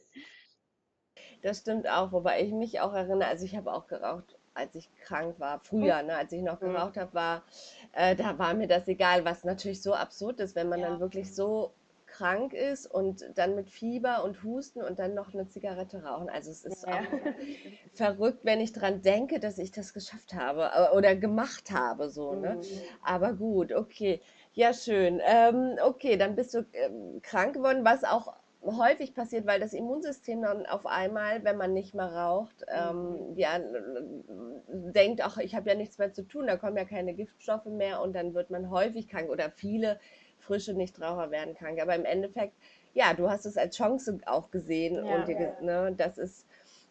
das 1.41 1.59
stimmt 1.59 1.87
auch, 1.89 2.11
wobei 2.11 2.41
ich 2.41 2.51
mich 2.53 2.79
auch 2.79 2.93
erinnere, 2.93 3.27
also 3.29 3.45
ich 3.45 3.55
habe 3.55 3.71
auch 3.73 3.87
geraucht, 3.87 4.37
als 4.57 4.75
ich 4.75 4.89
krank 4.97 5.39
war. 5.39 5.59
Früher, 5.59 6.01
ne, 6.03 6.15
als 6.17 6.31
ich 6.33 6.41
noch 6.41 6.59
Mhm. 6.61 6.73
geraucht 6.73 6.97
habe, 6.97 7.13
war, 7.13 7.43
äh, 7.93 8.15
da 8.15 8.37
war 8.39 8.53
mir 8.53 8.67
das 8.67 8.87
egal, 8.87 9.25
was 9.25 9.43
natürlich 9.43 9.81
so 9.81 9.93
absurd 9.93 10.39
ist, 10.39 10.55
wenn 10.55 10.69
man 10.69 10.81
Ja. 10.81 10.89
dann 10.89 10.99
wirklich 10.99 11.33
so 11.35 11.73
krank 12.05 12.53
ist 12.53 12.87
und 12.87 13.23
dann 13.35 13.55
mit 13.55 13.69
Fieber 13.69 14.23
und 14.23 14.43
Husten 14.43 14.81
und 14.81 14.97
dann 14.99 15.13
noch 15.13 15.33
eine 15.33 15.47
Zigarette 15.49 16.03
rauchen. 16.03 16.29
Also 16.29 16.51
es 16.51 16.63
ist 16.63 16.87
Ja. 16.87 16.93
auch 16.93 17.03
verrückt, 17.93 18.39
wenn 18.43 18.59
ich 18.61 18.73
dran 18.73 19.01
denke, 19.01 19.39
dass 19.39 19.57
ich 19.57 19.71
das 19.71 19.93
geschafft 19.93 20.33
habe 20.33 20.71
äh, 20.73 20.95
oder 20.95 21.15
gemacht 21.15 21.71
habe, 21.71 22.09
so, 22.09 22.35
ne? 22.35 22.59
Mhm. 22.61 22.81
Aber 23.01 23.33
gut, 23.33 23.73
okay. 23.73 24.21
Ja, 24.53 24.73
schön. 24.73 25.21
Ähm, 25.25 25.77
okay, 25.83 26.17
dann 26.17 26.35
bist 26.35 26.53
du 26.53 26.65
ähm, 26.73 27.19
krank 27.21 27.53
geworden, 27.55 27.85
was 27.85 28.03
auch 28.03 28.33
häufig 28.61 29.13
passiert, 29.13 29.45
weil 29.45 29.59
das 29.59 29.73
Immunsystem 29.73 30.41
dann 30.41 30.65
auf 30.65 30.85
einmal, 30.85 31.43
wenn 31.43 31.57
man 31.57 31.73
nicht 31.73 31.93
mehr 31.95 32.11
raucht, 32.11 32.65
ähm, 32.73 33.33
ja, 33.35 33.59
denkt, 34.69 35.21
ach, 35.21 35.37
ich 35.37 35.55
habe 35.55 35.69
ja 35.69 35.75
nichts 35.75 35.97
mehr 35.97 36.13
zu 36.13 36.23
tun, 36.27 36.47
da 36.47 36.57
kommen 36.57 36.77
ja 36.77 36.85
keine 36.85 37.13
Giftstoffe 37.13 37.65
mehr 37.65 38.01
und 38.01 38.13
dann 38.13 38.33
wird 38.33 38.49
man 38.49 38.69
häufig 38.69 39.07
krank 39.07 39.29
oder 39.29 39.51
viele 39.51 39.99
frische 40.39 40.73
Nichtraucher 40.73 41.31
werden 41.31 41.55
krank. 41.55 41.81
Aber 41.81 41.95
im 41.95 42.05
Endeffekt, 42.05 42.53
ja, 42.93 43.13
du 43.13 43.29
hast 43.29 43.45
es 43.45 43.57
als 43.57 43.75
Chance 43.77 44.19
auch 44.25 44.51
gesehen 44.51 44.95
Ja. 44.95 45.15
und 45.15 45.27
dir, 45.27 45.35
ge- 45.35 45.53
ne, 45.61 45.93
das 45.95 46.17
ist 46.17 46.47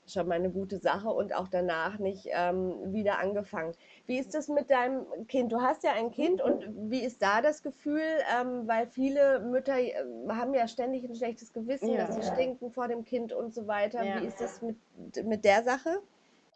schon 0.09 0.29
mal 0.29 0.35
eine 0.35 0.51
gute 0.51 0.79
Sache 0.79 1.09
und 1.09 1.35
auch 1.35 1.49
danach 1.49 1.99
nicht 1.99 2.29
ähm, 2.31 2.93
wieder 2.93 3.19
angefangen. 3.19 3.73
Wie 4.07 4.19
ist 4.19 4.35
das 4.35 4.49
mit 4.49 4.71
deinem 4.71 5.05
Kind? 5.27 5.53
Du 5.53 5.61
hast 5.61 5.83
ja 5.85 5.93
ein 5.93 6.11
Kind 6.11 6.41
und 6.41 6.65
wie 6.91 7.01
ist 7.05 7.23
da 7.23 7.43
das 7.43 7.63
Gefühl? 7.63 8.03
Ähm, 8.41 8.67
weil 8.67 8.87
viele 8.87 9.41
Mütter 9.41 9.79
äh, 9.79 9.95
haben 10.29 10.55
ja 10.55 10.69
ständig 10.69 11.05
ein 11.05 11.15
schlechtes 11.15 11.53
Gewissen, 11.53 11.91
Ja. 11.91 12.07
dass 12.07 12.15
sie 12.15 12.23
stinken 12.23 12.71
vor 12.71 12.89
dem 12.89 13.05
Kind 13.05 13.33
und 13.33 13.55
so 13.55 13.67
weiter. 13.67 14.03
Ja. 14.03 14.21
Wie 14.21 14.27
ist 14.27 14.41
das 14.41 14.63
mit, 14.63 14.77
mit 15.25 15.45
der 15.45 15.63
Sache? 15.65 16.01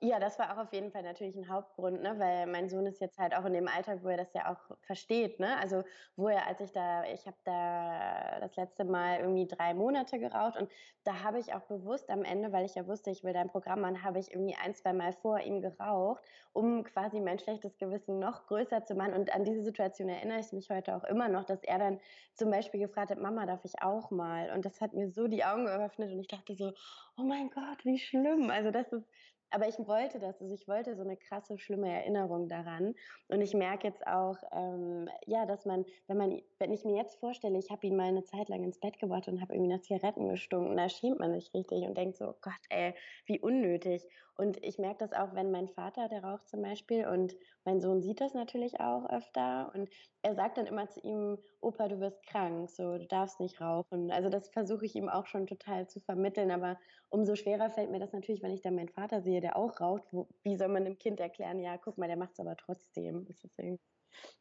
Ja, 0.03 0.19
das 0.19 0.39
war 0.39 0.55
auch 0.55 0.63
auf 0.63 0.73
jeden 0.73 0.91
Fall 0.91 1.03
natürlich 1.03 1.37
ein 1.37 1.51
Hauptgrund, 1.51 2.01
ne? 2.01 2.19
weil 2.19 2.47
mein 2.47 2.71
Sohn 2.71 2.87
ist 2.87 3.03
jetzt 3.03 3.19
halt 3.19 3.35
auch 3.37 3.45
in 3.45 3.53
dem 3.53 3.69
Alter, 3.69 4.03
wo 4.03 4.09
er 4.09 4.17
das 4.17 4.33
ja 4.33 4.51
auch 4.51 4.75
versteht. 4.81 5.39
Ne? 5.39 5.59
Also 5.59 5.85
wo 6.17 6.29
er, 6.29 6.47
als 6.47 6.63
ich 6.63 6.73
da, 6.73 7.05
ich 7.05 7.27
habe 7.27 7.37
da 7.45 8.41
das 8.41 8.57
letzte 8.57 8.85
Mal 8.85 9.21
irgendwie 9.21 9.47
drei 9.47 9.75
Monate 9.75 10.19
geraucht 10.19 10.57
und 10.57 10.71
da 11.05 11.23
habe 11.23 11.39
ich 11.39 11.53
auch 11.53 11.61
bewusst 11.65 12.09
am 12.09 12.25
Ende, 12.25 12.51
weil 12.51 12.65
ich 12.65 12.77
ja 12.77 12.87
wusste, 12.87 13.11
ich 13.11 13.25
will 13.25 13.35
dein 13.35 13.49
Programm 13.51 13.83
machen, 13.83 14.03
habe 14.03 14.19
ich 14.19 14.33
irgendwie 14.33 14.55
ein, 14.55 14.75
zwei 14.75 14.95
Mal 14.95 15.13
vor 15.13 15.41
ihm 15.41 15.61
geraucht, 15.61 16.23
um 16.55 16.83
quasi 16.83 17.21
mein 17.21 17.39
schlechtes 17.39 17.77
Gewissen 17.77 18.19
noch 18.19 18.47
größer 18.47 18.87
zu 18.87 18.95
machen. 18.95 19.13
Und 19.13 19.35
an 19.35 19.45
diese 19.45 19.63
Situation 19.63 20.09
erinnere 20.09 20.41
ich 20.41 20.51
mich 20.53 20.71
heute 20.71 20.97
auch 20.97 21.05
immer 21.05 21.29
noch, 21.29 21.45
dass 21.45 21.63
er 21.63 21.79
dann 21.79 22.01
zum 22.33 22.51
Beispiel 22.51 22.81
gefragt 22.81 23.11
hat, 23.11 23.19
Mama, 23.19 23.45
darf 23.45 23.67
ich 23.67 23.83
auch 23.83 24.11
mal? 24.11 24.51
Und 24.53 24.65
das 24.65 24.81
hat 24.81 24.95
mir 24.95 25.11
so 25.11 25.27
die 25.27 25.45
Augen 25.45 25.67
geöffnet 25.67 26.11
und 26.11 26.21
ich 26.21 26.29
dachte 26.29 26.55
so, 26.55 26.73
oh 27.19 27.23
mein 27.23 27.51
Gott, 27.51 27.85
wie 27.85 27.99
schlimm. 27.99 28.49
Also 28.49 28.71
das 28.71 28.91
ist 28.95 29.07
aber 29.51 29.69
ich 29.69 29.79
wollte 29.79 30.19
das, 30.19 30.41
also 30.41 30.55
ich 30.55 30.69
wollte 30.69 30.95
so 30.97 31.03
eine 31.03 31.17
krasse, 31.17 31.59
schlimme 31.59 31.91
Erinnerung 31.93 32.49
daran. 32.49 32.95
Und 33.29 33.41
ich 33.41 33.55
merke 33.55 33.89
jetzt 33.89 34.07
auch, 34.07 34.37
ähm, 34.53 35.09
ja, 35.27 35.47
dass 35.47 35.65
man, 35.65 35.85
wenn 36.07 36.17
man, 36.17 36.41
wenn 36.59 36.73
ich 36.73 36.85
mir 36.85 36.97
jetzt 36.97 37.19
vorstelle, 37.21 37.59
ich 37.59 37.71
habe 37.71 37.87
ihn 37.87 37.97
mal 37.97 38.09
eine 38.09 38.25
Zeit 38.25 38.49
lang 38.49 38.63
ins 38.65 38.79
Bett 38.79 38.99
gebracht 38.99 39.29
und 39.29 39.41
habe 39.41 39.55
irgendwie 39.55 39.73
nach 39.73 39.83
Zigaretten 39.83 40.29
gestunken, 40.29 40.77
da 40.77 40.89
schämt 40.89 41.19
man 41.19 41.33
sich 41.35 41.53
richtig 41.55 41.83
und 41.85 41.97
denkt 41.97 42.17
so, 42.17 42.29
oh 42.29 42.37
Gott, 42.41 42.61
ey, 42.71 42.95
wie 43.27 43.41
unnötig. 43.41 44.07
Und 44.41 44.65
ich 44.65 44.79
merke 44.79 44.97
das 45.01 45.13
auch, 45.13 45.35
wenn 45.35 45.51
mein 45.51 45.69
Vater, 45.69 46.09
der 46.09 46.25
raucht 46.25 46.49
zum 46.49 46.63
Beispiel, 46.63 47.07
und 47.07 47.37
mein 47.67 47.83
Sohn 47.83 48.01
sieht 48.01 48.23
das 48.23 48.33
natürlich 48.33 48.81
auch 48.81 49.07
öfter. 49.11 49.71
Und 49.75 49.91
er 50.23 50.35
sagt 50.35 50.57
dann 50.57 50.65
immer 50.67 50.89
zu 50.89 50.99
ihm, 51.01 51.37
Opa, 51.61 51.89
du 51.89 52.01
wirst 52.01 52.23
krank, 52.27 52.71
so, 52.71 52.97
du 52.97 53.07
darfst 53.07 53.39
nicht 53.39 53.61
rauchen. 53.61 54.11
Also 54.11 54.31
das 54.31 54.49
versuche 54.49 54.87
ich 54.87 54.95
ihm 54.97 55.11
auch 55.11 55.27
schon 55.27 55.47
total 55.47 55.89
zu 55.89 56.01
vermitteln. 56.01 56.51
Aber 56.51 56.79
umso 57.11 57.37
schwerer 57.37 57.69
fällt 57.69 57.91
mir 57.91 57.99
das 58.01 58.13
natürlich, 58.15 58.43
wenn 58.43 58.53
ich 58.53 58.63
dann 58.63 58.77
meinen 58.77 58.89
Vater 58.89 59.21
sehe, 59.21 59.43
der 59.43 59.57
auch 59.59 59.79
raucht. 59.79 60.05
Wo, 60.11 60.29
wie 60.43 60.57
soll 60.57 60.69
man 60.69 60.85
dem 60.87 60.97
Kind 60.97 61.21
erklären, 61.21 61.59
ja, 61.59 61.77
guck 61.77 61.99
mal, 61.99 62.09
der 62.09 62.17
macht 62.17 62.33
es 62.33 62.41
aber 62.41 62.57
trotzdem. 62.57 63.27
Das 63.27 63.45
ist 63.45 63.59
irgendwie 63.59 63.83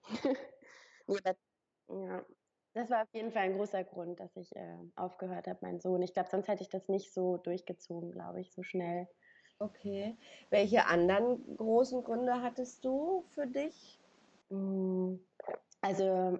ja, 1.89 2.25
das 2.73 2.89
war 2.89 3.03
auf 3.03 3.09
jeden 3.13 3.31
Fall 3.31 3.43
ein 3.43 3.53
großer 3.57 3.83
Grund, 3.83 4.19
dass 4.19 4.35
ich 4.37 4.55
äh, 4.55 4.77
aufgehört 4.95 5.47
habe, 5.47 5.59
mein 5.61 5.79
Sohn. 5.81 6.01
Ich 6.01 6.13
glaube, 6.13 6.29
sonst 6.29 6.47
hätte 6.47 6.61
ich 6.63 6.69
das 6.69 6.87
nicht 6.87 7.13
so 7.13 7.37
durchgezogen, 7.37 8.11
glaube 8.11 8.39
ich, 8.41 8.53
so 8.53 8.63
schnell. 8.63 9.07
Okay. 9.61 10.15
Welche 10.49 10.85
anderen 10.85 11.57
großen 11.57 12.03
Gründe 12.03 12.41
hattest 12.41 12.85
du 12.85 13.23
für 13.27 13.45
dich? 13.45 13.99
Hm, 14.49 15.19
also, 15.81 16.39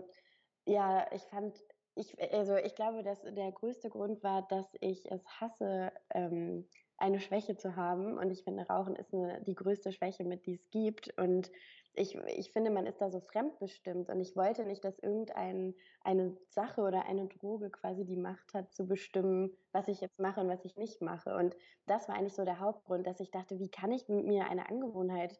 ja, 0.65 1.05
ich 1.11 1.23
fand, 1.23 1.57
ich, 1.95 2.17
also 2.33 2.55
ich 2.55 2.75
glaube, 2.75 3.03
dass 3.03 3.21
der 3.23 3.51
größte 3.51 3.89
Grund 3.89 4.23
war, 4.23 4.47
dass 4.47 4.67
ich 4.79 5.11
es 5.11 5.25
hasse, 5.41 5.91
ähm, 6.11 6.65
eine 6.97 7.19
Schwäche 7.19 7.57
zu 7.57 7.75
haben. 7.75 8.17
Und 8.17 8.31
ich 8.31 8.43
finde, 8.43 8.65
Rauchen 8.67 8.95
ist 8.95 9.13
eine, 9.13 9.41
die 9.43 9.55
größte 9.55 9.91
Schwäche, 9.91 10.23
mit 10.23 10.45
die 10.45 10.53
es 10.53 10.69
gibt. 10.69 11.17
Und 11.17 11.51
ich, 12.00 12.15
ich 12.15 12.51
finde, 12.51 12.72
man 12.72 12.86
ist 12.86 13.01
da 13.01 13.12
so 13.12 13.20
fremdbestimmt 13.20 14.10
und 14.10 14.22
ich 14.22 14.36
wollte 14.36 14.65
nicht, 14.65 14.84
dass 14.86 14.98
irgendeine 15.00 15.74
eine 16.01 16.38
Sache 16.50 16.82
oder 16.82 17.06
eine 17.06 17.27
Droge 17.27 17.70
quasi 17.70 18.06
die 18.06 18.15
Macht 18.15 18.53
hat, 18.53 18.74
zu 18.74 18.88
bestimmen, 18.88 19.51
was 19.74 19.88
ich 19.89 20.00
jetzt 20.00 20.18
mache 20.18 20.39
und 20.39 20.48
was 20.48 20.63
ich 20.63 20.77
nicht 20.77 21.01
mache. 21.01 21.36
Und 21.36 21.56
das 21.88 22.08
war 22.08 22.15
eigentlich 22.15 22.36
so 22.36 22.46
der 22.46 22.60
Hauptgrund, 22.60 23.06
dass 23.06 23.20
ich 23.20 23.32
dachte, 23.32 23.60
wie 23.60 23.70
kann 23.70 23.91
ich 23.91 24.08
mir 24.08 24.50
eine 24.50 24.70
Angewohnheit 24.70 25.39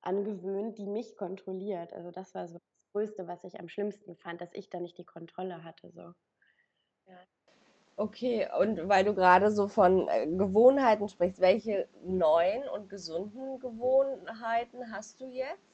angewöhnen, 0.00 0.74
die 0.74 0.86
mich 0.86 1.16
kontrolliert? 1.16 1.92
Also 1.92 2.10
das 2.10 2.34
war 2.34 2.48
so 2.48 2.58
das 2.58 2.88
Größte, 2.90 3.28
was 3.28 3.44
ich 3.44 3.60
am 3.60 3.68
schlimmsten 3.68 4.16
fand, 4.16 4.40
dass 4.40 4.52
ich 4.54 4.70
da 4.70 4.80
nicht 4.80 4.98
die 4.98 5.04
Kontrolle 5.04 5.62
hatte. 5.62 5.90
So. 5.92 6.12
Ja. 7.06 7.18
Okay, 7.96 8.48
und 8.58 8.88
weil 8.88 9.04
du 9.04 9.14
gerade 9.14 9.52
so 9.52 9.68
von 9.68 10.08
äh, 10.08 10.26
Gewohnheiten 10.26 11.08
sprichst, 11.08 11.40
welche 11.40 11.88
neuen 12.02 12.68
und 12.68 12.88
gesunden 12.88 13.60
Gewohnheiten 13.60 14.90
hast 14.90 15.20
du 15.20 15.28
jetzt? 15.28 15.71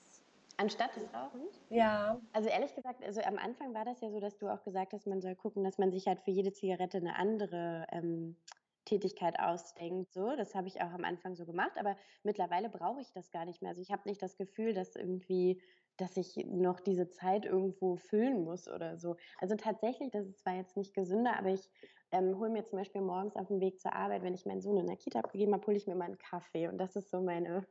Anstatt 0.59 0.97
des 0.97 1.15
Rauchens? 1.15 1.61
Ja. 1.71 2.21
Also 2.33 2.49
ehrlich 2.49 2.75
gesagt, 2.75 3.05
also 3.05 3.21
am 3.23 3.38
Anfang 3.38 3.75
war 3.75 3.85
das 3.85 4.00
ja 4.00 4.11
so, 4.11 4.19
dass 4.19 4.38
du 4.38 4.49
auch 4.49 4.65
gesagt 4.65 4.93
hast, 4.93 5.07
man 5.07 5.21
soll 5.21 5.37
gucken, 5.37 5.62
dass 5.62 5.79
man 5.79 5.93
sich 5.93 6.09
halt 6.09 6.21
für 6.21 6.33
jede 6.33 6.53
Zigarette 6.53 6.99
eine 6.99 7.15
andere 7.15 7.87
ähm, 7.93 8.37
Tätigkeit 8.85 9.38
ausdenkt. 9.38 10.12
So, 10.12 10.35
das 10.35 10.57
habe 10.57 10.67
ich 10.67 10.81
auch 10.83 10.91
am 10.91 11.05
Anfang 11.05 11.37
so 11.37 11.47
gemacht, 11.47 11.79
aber 11.79 11.97
mittlerweile 12.25 12.71
brauche 12.71 13.00
ich 13.00 13.12
das 13.12 13.31
gar 13.31 13.45
nicht 13.45 13.62
mehr. 13.62 13.71
Also 13.71 13.83
ich 13.83 13.93
habe 13.93 14.09
nicht 14.09 14.21
das 14.21 14.37
Gefühl, 14.37 14.75
dass 14.75 14.97
irgendwie, 14.97 15.62
dass 15.97 16.17
ich 16.17 16.35
noch 16.47 16.81
diese 16.81 17.09
Zeit 17.09 17.45
irgendwo 17.45 17.97
füllen 17.97 18.43
muss 18.43 18.67
oder 18.67 18.99
so. 18.99 19.17
Also 19.38 19.55
tatsächlich, 19.55 20.11
das 20.11 20.27
ist 20.27 20.41
zwar 20.41 20.57
jetzt 20.57 20.77
nicht 20.77 20.93
gesünder, 20.93 21.38
aber 21.38 21.50
ich 21.50 21.71
ähm, 22.12 22.38
hole 22.38 22.50
mir 22.50 22.65
zum 22.65 22.79
Beispiel 22.79 23.00
morgens 23.00 23.37
auf 23.37 23.49
dem 23.49 23.61
Weg 23.61 23.81
zur 23.81 23.93
Arbeit, 23.93 24.23
wenn 24.23 24.35
ich 24.35 24.47
meinen 24.47 24.62
Sohn 24.62 24.79
in 24.79 24.87
der 24.87 24.97
Kita 24.97 25.21
abgegeben 25.21 25.53
habe, 25.53 25.67
hole 25.67 25.77
ich 25.77 25.87
mir 25.87 25.95
mal 25.95 26.07
einen 26.07 26.19
Kaffee 26.19 26.69
und 26.69 26.79
das 26.79 26.97
ist 26.97 27.11
so 27.11 27.21
meine 27.21 27.67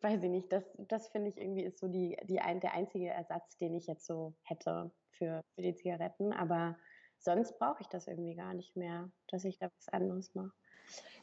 weiß 0.00 0.22
ich 0.22 0.30
nicht, 0.30 0.52
das, 0.52 0.64
das 0.76 1.08
finde 1.08 1.30
ich 1.30 1.38
irgendwie 1.38 1.64
ist 1.64 1.78
so 1.78 1.88
die, 1.88 2.16
die 2.24 2.40
ein, 2.40 2.60
der 2.60 2.74
einzige 2.74 3.08
Ersatz, 3.08 3.56
den 3.56 3.74
ich 3.74 3.86
jetzt 3.86 4.06
so 4.06 4.34
hätte 4.42 4.90
für, 5.10 5.42
für 5.54 5.62
die 5.62 5.74
Zigaretten. 5.74 6.32
Aber 6.32 6.76
sonst 7.18 7.58
brauche 7.58 7.82
ich 7.82 7.88
das 7.88 8.06
irgendwie 8.06 8.34
gar 8.34 8.54
nicht 8.54 8.76
mehr, 8.76 9.10
dass 9.28 9.44
ich 9.44 9.58
da 9.58 9.70
was 9.76 9.88
anderes 9.88 10.34
mache. 10.34 10.52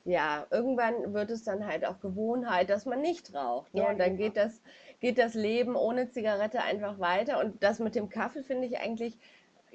Ja, 0.03 0.45
irgendwann 0.51 1.13
wird 1.13 1.31
es 1.31 1.43
dann 1.43 1.65
halt 1.65 1.85
auch 1.85 1.99
Gewohnheit, 1.99 2.69
dass 2.69 2.85
man 2.85 3.01
nicht 3.01 3.33
raucht. 3.33 3.73
Ne? 3.73 3.81
Ja, 3.81 3.89
und 3.89 3.97
dann 3.97 4.17
genau. 4.17 4.23
geht, 4.29 4.37
das, 4.37 4.61
geht 4.99 5.17
das 5.17 5.33
Leben 5.33 5.75
ohne 5.75 6.09
Zigarette 6.09 6.61
einfach 6.61 6.99
weiter. 6.99 7.39
Und 7.39 7.63
das 7.63 7.79
mit 7.79 7.95
dem 7.95 8.09
Kaffee 8.09 8.43
finde 8.43 8.67
ich 8.67 8.77
eigentlich 8.77 9.17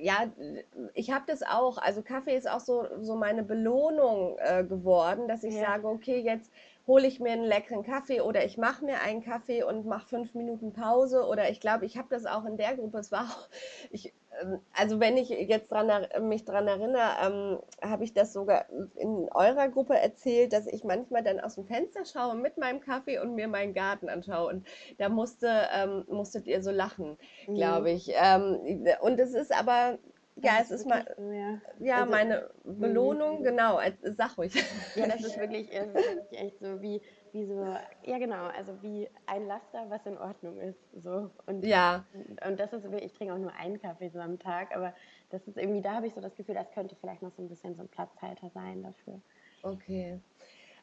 ja, 0.00 0.25
ich 0.95 1.11
habe 1.11 1.25
das 1.26 1.42
auch. 1.42 1.78
Also 1.78 2.02
Kaffee 2.02 2.37
ist 2.37 2.49
auch 2.49 2.61
so, 2.61 2.87
so 3.00 3.16
meine 3.16 3.42
Belohnung 3.42 4.37
äh, 4.38 4.64
geworden, 4.64 5.28
dass 5.28 5.45
ich 5.45 5.54
ja. 5.54 5.61
sage, 5.61 5.87
okay, 5.88 6.21
jetzt 6.21 6.50
hole 6.87 7.06
ich 7.06 7.20
mir 7.20 7.32
einen 7.32 7.44
leckeren 7.44 7.82
Kaffee 7.82 8.20
oder 8.20 8.44
ich 8.44 8.56
mache 8.58 8.84
mir 8.84 9.00
einen 9.00 9.22
Kaffee 9.22 9.62
und 9.62 9.87
mache 9.87 10.08
fünf 10.08 10.34
Minuten 10.34 10.72
Pause 10.72 11.26
oder 11.26 11.50
ich 11.50 11.60
glaube, 11.60 11.87
ich 11.87 11.96
habe 11.96 12.08
das 12.10 12.26
auch 12.26 12.44
in 12.44 12.56
der 12.56 12.76
Gruppe. 12.76 12.99
Es 12.99 13.12
war 13.12 13.22
auch, 13.22 13.49
ich, 13.90 14.12
ähm, 14.40 14.60
also 14.72 15.00
wenn 15.00 15.16
ich 15.16 15.28
jetzt 15.28 15.70
dran, 15.70 16.06
mich 16.28 16.44
daran 16.44 16.66
erinnere, 16.66 17.10
ähm, 17.22 17.58
habe 17.82 18.04
ich 18.04 18.12
das 18.12 18.32
sogar 18.32 18.66
in 18.96 19.28
eurer 19.32 19.68
Gruppe 19.68 19.96
erzählt, 19.96 20.52
dass 20.52 20.66
ich 20.66 20.84
manchmal 20.84 21.22
dann 21.22 21.40
aus 21.40 21.54
dem 21.54 21.66
Fenster 21.66 22.04
schaue 22.04 22.34
mit 22.34 22.56
meinem 22.58 22.80
Kaffee 22.80 23.18
und 23.18 23.34
mir 23.34 23.49
meinen 23.49 23.75
Garten 23.75 24.08
anschaue 24.08 24.49
und 24.49 24.66
da 24.99 25.08
musste, 25.08 25.68
ähm, 25.75 26.04
musstet 26.08 26.46
ihr 26.46 26.62
so 26.62 26.70
lachen, 26.70 27.18
mhm. 27.46 27.54
glaube 27.54 27.90
ich. 27.90 28.10
Ähm, 28.14 28.84
und 29.02 29.20
es 29.20 29.34
ist 29.34 29.54
aber 29.54 29.99
ja, 30.42 30.59
es 30.61 30.70
ist 30.70 30.87
mal, 30.87 31.04
so, 31.16 31.30
ja, 31.30 31.61
ja 31.78 31.97
also, 31.99 32.11
meine 32.11 32.50
mhm. 32.64 32.80
Belohnung, 32.80 33.42
genau, 33.42 33.80
sag 34.16 34.37
ruhig. 34.38 34.54
Ja, 34.94 35.06
das 35.06 35.23
ist 35.23 35.38
wirklich, 35.38 35.70
ist 35.70 35.94
wirklich 35.94 36.38
echt 36.38 36.59
so 36.61 36.80
wie, 36.80 37.00
wie 37.32 37.47
so, 37.47 37.76
ja 38.04 38.18
genau, 38.18 38.47
also 38.47 38.80
wie 38.82 39.09
ein 39.26 39.47
Laster, 39.47 39.87
was 39.88 40.04
in 40.06 40.18
Ordnung 40.18 40.59
ist, 40.59 40.80
so. 41.02 41.30
Und, 41.47 41.64
ja. 41.64 42.04
Und 42.47 42.59
das 42.59 42.73
ist, 42.73 42.85
ich 43.00 43.12
trinke 43.12 43.35
auch 43.35 43.38
nur 43.38 43.54
einen 43.54 43.80
Kaffee 43.80 44.09
so 44.09 44.18
am 44.18 44.38
Tag, 44.38 44.75
aber 44.75 44.94
das 45.30 45.47
ist 45.47 45.56
irgendwie, 45.56 45.82
da 45.82 45.92
habe 45.92 46.06
ich 46.06 46.14
so 46.14 46.20
das 46.20 46.35
Gefühl, 46.37 46.54
das 46.54 46.70
könnte 46.73 46.97
vielleicht 47.00 47.23
noch 47.23 47.32
so 47.32 47.42
ein 47.42 47.49
bisschen 47.49 47.75
so 47.76 47.82
ein 47.82 47.88
Platzhalter 47.88 48.50
sein 48.54 48.82
dafür. 48.82 49.20
Okay. 49.62 50.20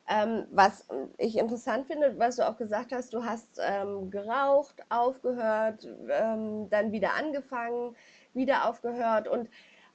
Ähm, 0.10 0.46
was 0.52 0.88
ich 1.18 1.38
interessant 1.38 1.88
finde, 1.88 2.18
was 2.18 2.38
du 2.38 2.48
auch 2.48 2.56
gesagt 2.56 2.94
hast, 2.94 3.14
du 3.14 3.26
hast 3.26 3.60
ähm, 3.62 4.10
geraucht, 4.10 4.82
aufgehört, 4.88 5.86
ähm, 6.10 6.70
dann 6.70 6.94
wieder 6.94 7.14
angefangen 7.16 7.94
wieder 8.38 8.70
aufgehört 8.70 9.28
und 9.28 9.50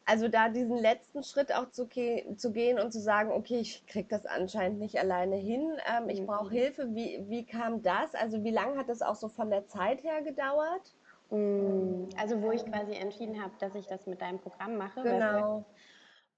also 0.05 0.29
da 0.29 0.49
diesen 0.49 0.77
letzten 0.77 1.23
Schritt 1.23 1.55
auch 1.55 1.71
zu, 1.71 1.87
ge 1.87 2.35
zu 2.37 2.53
gehen 2.53 2.79
und 2.79 2.93
zu 2.93 3.01
sagen, 3.01 3.31
okay, 3.31 3.61
ich 3.61 3.87
kriege 3.87 4.09
das 4.09 4.27
anscheinend 4.27 4.81
nicht 4.81 4.99
alleine 4.99 5.37
hin, 5.37 5.79
ähm, 5.89 6.09
ich 6.09 6.27
brauche 6.27 6.47
mhm. 6.47 6.59
Hilfe. 6.59 6.95
Wie, 6.95 7.25
wie 7.29 7.47
kam 7.47 7.83
das? 7.83 8.15
Also 8.15 8.43
wie 8.43 8.51
lange 8.51 8.77
hat 8.79 8.89
das 8.89 9.03
auch 9.03 9.15
so 9.15 9.29
von 9.29 9.51
der 9.51 9.67
Zeit 9.69 10.03
her 10.03 10.23
gedauert? 10.23 10.93
Mm, 11.31 12.09
also 12.19 12.43
wo 12.43 12.51
ich 12.51 12.65
quasi 12.67 12.93
entschieden 12.93 13.43
habe, 13.43 13.53
dass 13.61 13.75
ich 13.75 13.87
das 13.87 14.07
mit 14.07 14.21
deinem 14.21 14.39
Programm 14.39 14.77
mache. 14.77 15.03
Genau. 15.03 15.65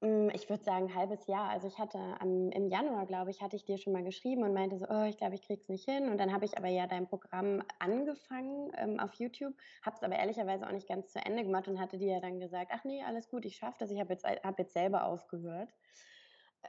Hm, 0.04 0.28
ich 0.34 0.50
würde 0.50 0.62
sagen, 0.62 0.88
ein 0.88 0.94
halbes 0.94 1.26
Jahr. 1.26 1.48
Also 1.48 1.66
ich 1.66 1.78
hatte 1.78 1.98
am, 2.20 2.50
im 2.50 2.68
Januar, 2.68 3.06
glaube 3.06 3.30
ich, 3.30 3.40
hatte 3.40 3.56
ich 3.56 3.64
dir 3.64 3.78
schon 3.78 3.94
mal 3.94 4.04
geschrieben 4.04 4.42
und 4.42 4.52
meinte 4.52 4.76
so, 4.76 4.84
oh, 4.86 5.04
ich 5.04 5.16
glaube, 5.16 5.34
ich 5.34 5.40
krieg's 5.40 5.70
nicht 5.70 5.88
hin. 5.88 6.10
Und 6.10 6.18
dann 6.18 6.30
habe 6.30 6.44
ich 6.44 6.58
aber 6.58 6.68
ja 6.68 6.86
dein 6.86 7.08
Programm 7.08 7.62
angefangen 7.78 8.70
ähm, 8.76 9.00
auf 9.00 9.14
YouTube, 9.14 9.54
habe 9.82 9.96
es 9.96 10.02
aber 10.02 10.16
ehrlicherweise 10.16 10.66
auch 10.66 10.72
nicht 10.72 10.88
ganz 10.88 11.10
zu 11.10 11.20
Ende 11.24 11.42
gemacht 11.42 11.68
und 11.68 11.80
hatte 11.80 11.96
dir 11.96 12.12
ja 12.12 12.20
dann 12.20 12.38
gesagt, 12.38 12.70
ach 12.74 12.84
nee, 12.84 13.02
alles 13.02 13.30
gut, 13.30 13.46
ich 13.46 13.56
schaffe 13.56 13.78
das. 13.78 13.90
Ich 13.90 13.98
habe 13.98 14.12
jetzt, 14.12 14.26
hab 14.26 14.58
jetzt 14.58 14.74
selber 14.74 15.06
aufgehört. 15.06 15.70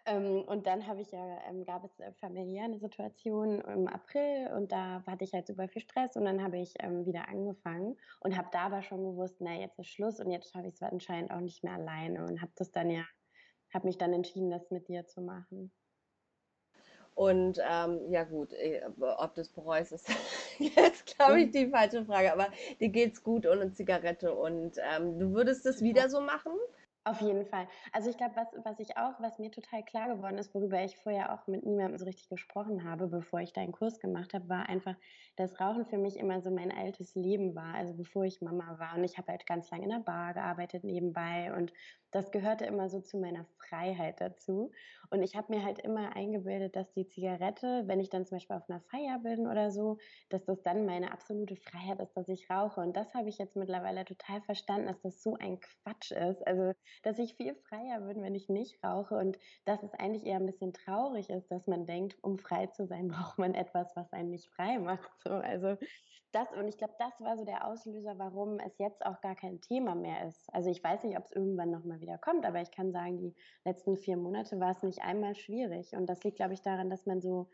Ähm, 0.05 0.43
und 0.47 0.65
dann 0.65 0.87
habe 0.87 1.01
ich 1.01 1.11
ja, 1.11 1.39
ähm, 1.49 1.65
gab 1.65 1.83
es 1.83 1.99
äh, 1.99 2.13
familiär 2.13 2.63
eine 2.65 2.79
Situation 2.79 3.59
im 3.61 3.87
April 3.87 4.49
und 4.55 4.71
da 4.71 5.03
hatte 5.07 5.25
ich 5.25 5.33
halt 5.33 5.47
super 5.47 5.67
viel 5.67 5.81
Stress 5.81 6.15
und 6.15 6.25
dann 6.25 6.41
habe 6.41 6.57
ich 6.57 6.73
ähm, 6.79 7.05
wieder 7.05 7.27
angefangen 7.27 7.97
und 8.21 8.37
habe 8.37 8.49
da 8.51 8.61
aber 8.67 8.81
schon 8.81 9.03
gewusst, 9.03 9.37
na 9.39 9.55
jetzt 9.55 9.79
ist 9.79 9.87
Schluss 9.87 10.19
und 10.19 10.31
jetzt 10.31 10.51
schaffe 10.53 10.67
ich 10.67 10.75
es 10.75 10.81
anscheinend 10.81 11.31
auch 11.31 11.39
nicht 11.39 11.63
mehr 11.63 11.73
alleine 11.73 12.25
und 12.25 12.41
habe 12.41 12.51
das 12.55 12.71
dann 12.71 12.89
ja 12.89 13.05
habe 13.73 13.87
mich 13.87 13.97
dann 13.97 14.13
entschieden, 14.13 14.51
das 14.51 14.71
mit 14.71 14.87
dir 14.87 15.05
zu 15.05 15.21
machen. 15.21 15.71
Und 17.15 17.59
ähm, 17.65 18.11
ja 18.11 18.25
gut, 18.25 18.51
äh, 18.53 18.81
ob 18.99 19.35
das 19.35 19.47
bereust, 19.49 19.93
ist 19.93 20.07
jetzt, 20.59 21.15
glaube 21.15 21.41
ich, 21.41 21.51
die 21.51 21.67
falsche 21.67 22.03
Frage. 22.03 22.33
Aber 22.33 22.49
dir 22.81 22.89
geht's 22.89 23.23
gut 23.23 23.47
ohne 23.47 23.71
Zigarette 23.71 24.33
und 24.33 24.77
ähm, 24.93 25.17
du 25.17 25.31
würdest 25.31 25.65
es 25.65 25.81
wieder 25.81 26.09
so 26.09 26.19
machen? 26.19 26.51
Auf 27.07 27.21
jeden 27.21 27.45
Fall. 27.45 27.67
Also 27.91 28.09
ich 28.09 28.17
glaube, 28.17 28.35
was, 28.35 28.47
was 28.63 28.79
ich 28.79 28.97
auch, 28.97 29.19
was 29.19 29.37
mir 29.37 29.51
total 29.51 29.83
klar 29.83 30.07
geworden 30.15 30.39
ist, 30.39 30.55
worüber 30.55 30.83
ich 30.83 30.97
vorher 30.97 31.33
auch 31.33 31.45
mit 31.45 31.63
niemandem 31.63 31.99
so 31.99 32.05
richtig 32.05 32.29
gesprochen 32.29 32.83
habe, 32.83 33.07
bevor 33.07 33.41
ich 33.41 33.53
deinen 33.53 33.73
Kurs 33.73 33.99
gemacht 33.99 34.33
habe, 34.33 34.49
war 34.49 34.67
einfach, 34.69 34.95
dass 35.35 35.59
Rauchen 35.59 35.85
für 35.85 35.99
mich 35.99 36.17
immer 36.17 36.41
so 36.41 36.49
mein 36.49 36.71
altes 36.71 37.13
Leben 37.13 37.53
war. 37.53 37.75
Also 37.75 37.95
bevor 37.95 38.23
ich 38.25 38.41
Mama 38.41 38.79
war 38.79 38.95
und 38.97 39.03
ich 39.03 39.19
habe 39.19 39.31
halt 39.31 39.45
ganz 39.45 39.69
lange 39.69 39.83
in 39.83 39.91
der 39.91 39.99
Bar 39.99 40.33
gearbeitet 40.33 40.83
nebenbei 40.83 41.53
und 41.55 41.73
das 42.09 42.31
gehörte 42.31 42.65
immer 42.65 42.89
so 42.89 43.01
zu 43.01 43.19
meiner 43.19 43.45
Freiheit 43.45 44.19
dazu. 44.21 44.71
Und 45.11 45.21
ich 45.21 45.35
habe 45.35 45.53
mir 45.53 45.63
halt 45.63 45.79
immer 45.79 46.15
eingebildet, 46.15 46.75
dass 46.75 46.93
die 46.93 47.05
Zigarette, 47.05 47.83
wenn 47.87 47.99
ich 47.99 48.09
dann 48.09 48.25
zum 48.25 48.37
Beispiel 48.37 48.55
auf 48.55 48.69
einer 48.69 48.81
Feier 48.81 49.19
bin 49.19 49.47
oder 49.47 49.69
so, 49.69 49.97
dass 50.29 50.45
das 50.45 50.63
dann 50.63 50.85
meine 50.85 51.11
absolute 51.11 51.55
Freiheit 51.57 51.99
ist, 51.99 52.13
dass 52.15 52.29
ich 52.29 52.49
rauche. 52.49 52.79
Und 52.81 52.95
das 52.95 53.13
habe 53.13 53.27
ich 53.29 53.37
jetzt 53.37 53.55
mittlerweile 53.57 54.05
total 54.05 54.41
verstanden, 54.41 54.87
dass 54.87 55.01
das 55.01 55.21
so 55.21 55.35
ein 55.35 55.59
Quatsch 55.59 56.11
ist. 56.11 56.45
Also, 56.47 56.71
dass 57.03 57.19
ich 57.19 57.35
viel 57.35 57.55
freier 57.55 58.01
bin, 58.01 58.21
wenn 58.21 58.35
ich 58.35 58.49
nicht 58.49 58.83
rauche. 58.83 59.15
Und 59.15 59.37
dass 59.65 59.83
es 59.83 59.93
eigentlich 59.93 60.25
eher 60.25 60.37
ein 60.37 60.45
bisschen 60.45 60.73
traurig 60.73 61.29
ist, 61.29 61.51
dass 61.51 61.67
man 61.67 61.85
denkt, 61.85 62.17
um 62.21 62.37
frei 62.37 62.67
zu 62.67 62.85
sein, 62.85 63.07
braucht 63.09 63.37
man 63.37 63.53
etwas, 63.53 63.95
was 63.95 64.11
einen 64.13 64.29
nicht 64.29 64.49
frei 64.49 64.79
macht. 64.79 65.11
So, 65.23 65.31
also 65.31 65.77
das, 66.31 66.51
und 66.51 66.67
ich 66.67 66.77
glaube, 66.77 66.95
das 66.99 67.21
war 67.21 67.37
so 67.37 67.45
der 67.45 67.65
Auslöser, 67.65 68.19
warum 68.19 68.59
es 68.59 68.77
jetzt 68.77 69.05
auch 69.05 69.21
gar 69.21 69.35
kein 69.35 69.61
Thema 69.61 69.95
mehr 69.95 70.27
ist. 70.27 70.53
Also 70.53 70.69
ich 70.69 70.83
weiß 70.83 71.03
nicht, 71.03 71.17
ob 71.17 71.23
es 71.23 71.31
irgendwann 71.31 71.71
nochmal 71.71 72.01
wieder 72.01 72.17
kommt, 72.17 72.45
aber 72.45 72.61
ich 72.61 72.71
kann 72.71 72.91
sagen, 72.91 73.17
die 73.17 73.33
letzten 73.63 73.97
vier 73.97 74.17
Monate 74.17 74.59
war 74.59 74.71
es 74.71 74.83
nicht 74.83 75.01
einmal 75.01 75.35
schwierig. 75.35 75.93
Und 75.95 76.07
das 76.07 76.23
liegt, 76.23 76.35
glaube 76.35 76.53
ich, 76.53 76.61
daran, 76.61 76.89
dass 76.89 77.05
man 77.05 77.21
so 77.21 77.47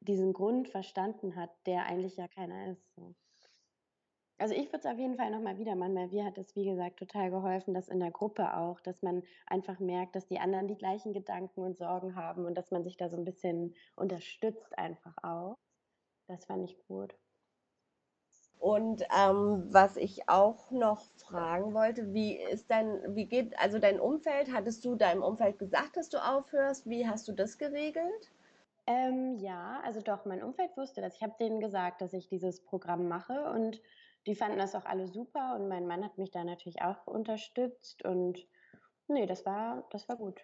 diesen 0.00 0.34
Grund 0.34 0.68
verstanden 0.68 1.36
hat, 1.36 1.50
der 1.64 1.86
eigentlich 1.86 2.16
ja 2.16 2.28
keiner 2.28 2.72
ist. 2.72 2.94
So. 2.94 3.14
Also 4.38 4.54
ich 4.54 4.66
würde 4.66 4.78
es 4.78 4.86
auf 4.86 4.98
jeden 4.98 5.16
Fall 5.16 5.30
nochmal 5.30 5.58
wieder 5.58 5.74
machen, 5.74 5.94
weil 5.94 6.08
mir 6.08 6.24
hat 6.26 6.36
es, 6.36 6.54
wie 6.56 6.66
gesagt, 6.66 6.98
total 6.98 7.30
geholfen, 7.30 7.72
dass 7.72 7.88
in 7.88 8.00
der 8.00 8.10
Gruppe 8.10 8.54
auch, 8.56 8.80
dass 8.80 9.00
man 9.02 9.22
einfach 9.46 9.78
merkt, 9.80 10.14
dass 10.14 10.26
die 10.26 10.38
anderen 10.38 10.68
die 10.68 10.76
gleichen 10.76 11.14
Gedanken 11.14 11.60
und 11.62 11.78
Sorgen 11.78 12.16
haben 12.16 12.44
und 12.44 12.54
dass 12.54 12.70
man 12.70 12.84
sich 12.84 12.98
da 12.98 13.08
so 13.08 13.16
ein 13.16 13.24
bisschen 13.24 13.74
unterstützt 13.94 14.76
einfach 14.78 15.14
auch. 15.22 15.56
Das 16.28 16.44
fand 16.44 16.64
ich 16.70 16.76
gut. 16.86 17.16
Und 18.58 19.02
ähm, 19.16 19.66
was 19.70 19.96
ich 19.96 20.28
auch 20.28 20.70
noch 20.70 21.02
fragen 21.16 21.72
wollte, 21.72 22.12
wie 22.12 22.36
ist 22.36 22.70
dein, 22.70 23.14
wie 23.14 23.26
geht 23.26 23.58
also 23.58 23.78
dein 23.78 24.00
Umfeld? 24.00 24.52
Hattest 24.52 24.84
du 24.84 24.96
deinem 24.96 25.22
Umfeld 25.22 25.58
gesagt, 25.58 25.96
dass 25.96 26.08
du 26.08 26.18
aufhörst? 26.18 26.88
Wie 26.88 27.06
hast 27.06 27.28
du 27.28 27.32
das 27.32 27.58
geregelt? 27.58 28.32
Ähm, 28.86 29.36
ja, 29.38 29.80
also 29.84 30.00
doch, 30.00 30.24
mein 30.24 30.42
Umfeld 30.42 30.76
wusste 30.76 31.00
das. 31.00 31.16
Ich 31.16 31.22
habe 31.22 31.34
denen 31.38 31.60
gesagt, 31.60 32.00
dass 32.00 32.12
ich 32.12 32.28
dieses 32.28 32.60
Programm 32.60 33.08
mache 33.08 33.50
und 33.50 33.80
die 34.26 34.34
fanden 34.34 34.58
das 34.58 34.74
auch 34.74 34.84
alle 34.84 35.06
super 35.06 35.54
und 35.54 35.68
mein 35.68 35.86
Mann 35.86 36.04
hat 36.04 36.18
mich 36.18 36.30
da 36.30 36.44
natürlich 36.44 36.82
auch 36.82 37.06
unterstützt 37.06 38.04
und 38.04 38.46
nee, 39.08 39.26
das 39.26 39.46
war, 39.46 39.86
das 39.90 40.08
war 40.08 40.16
gut. 40.16 40.40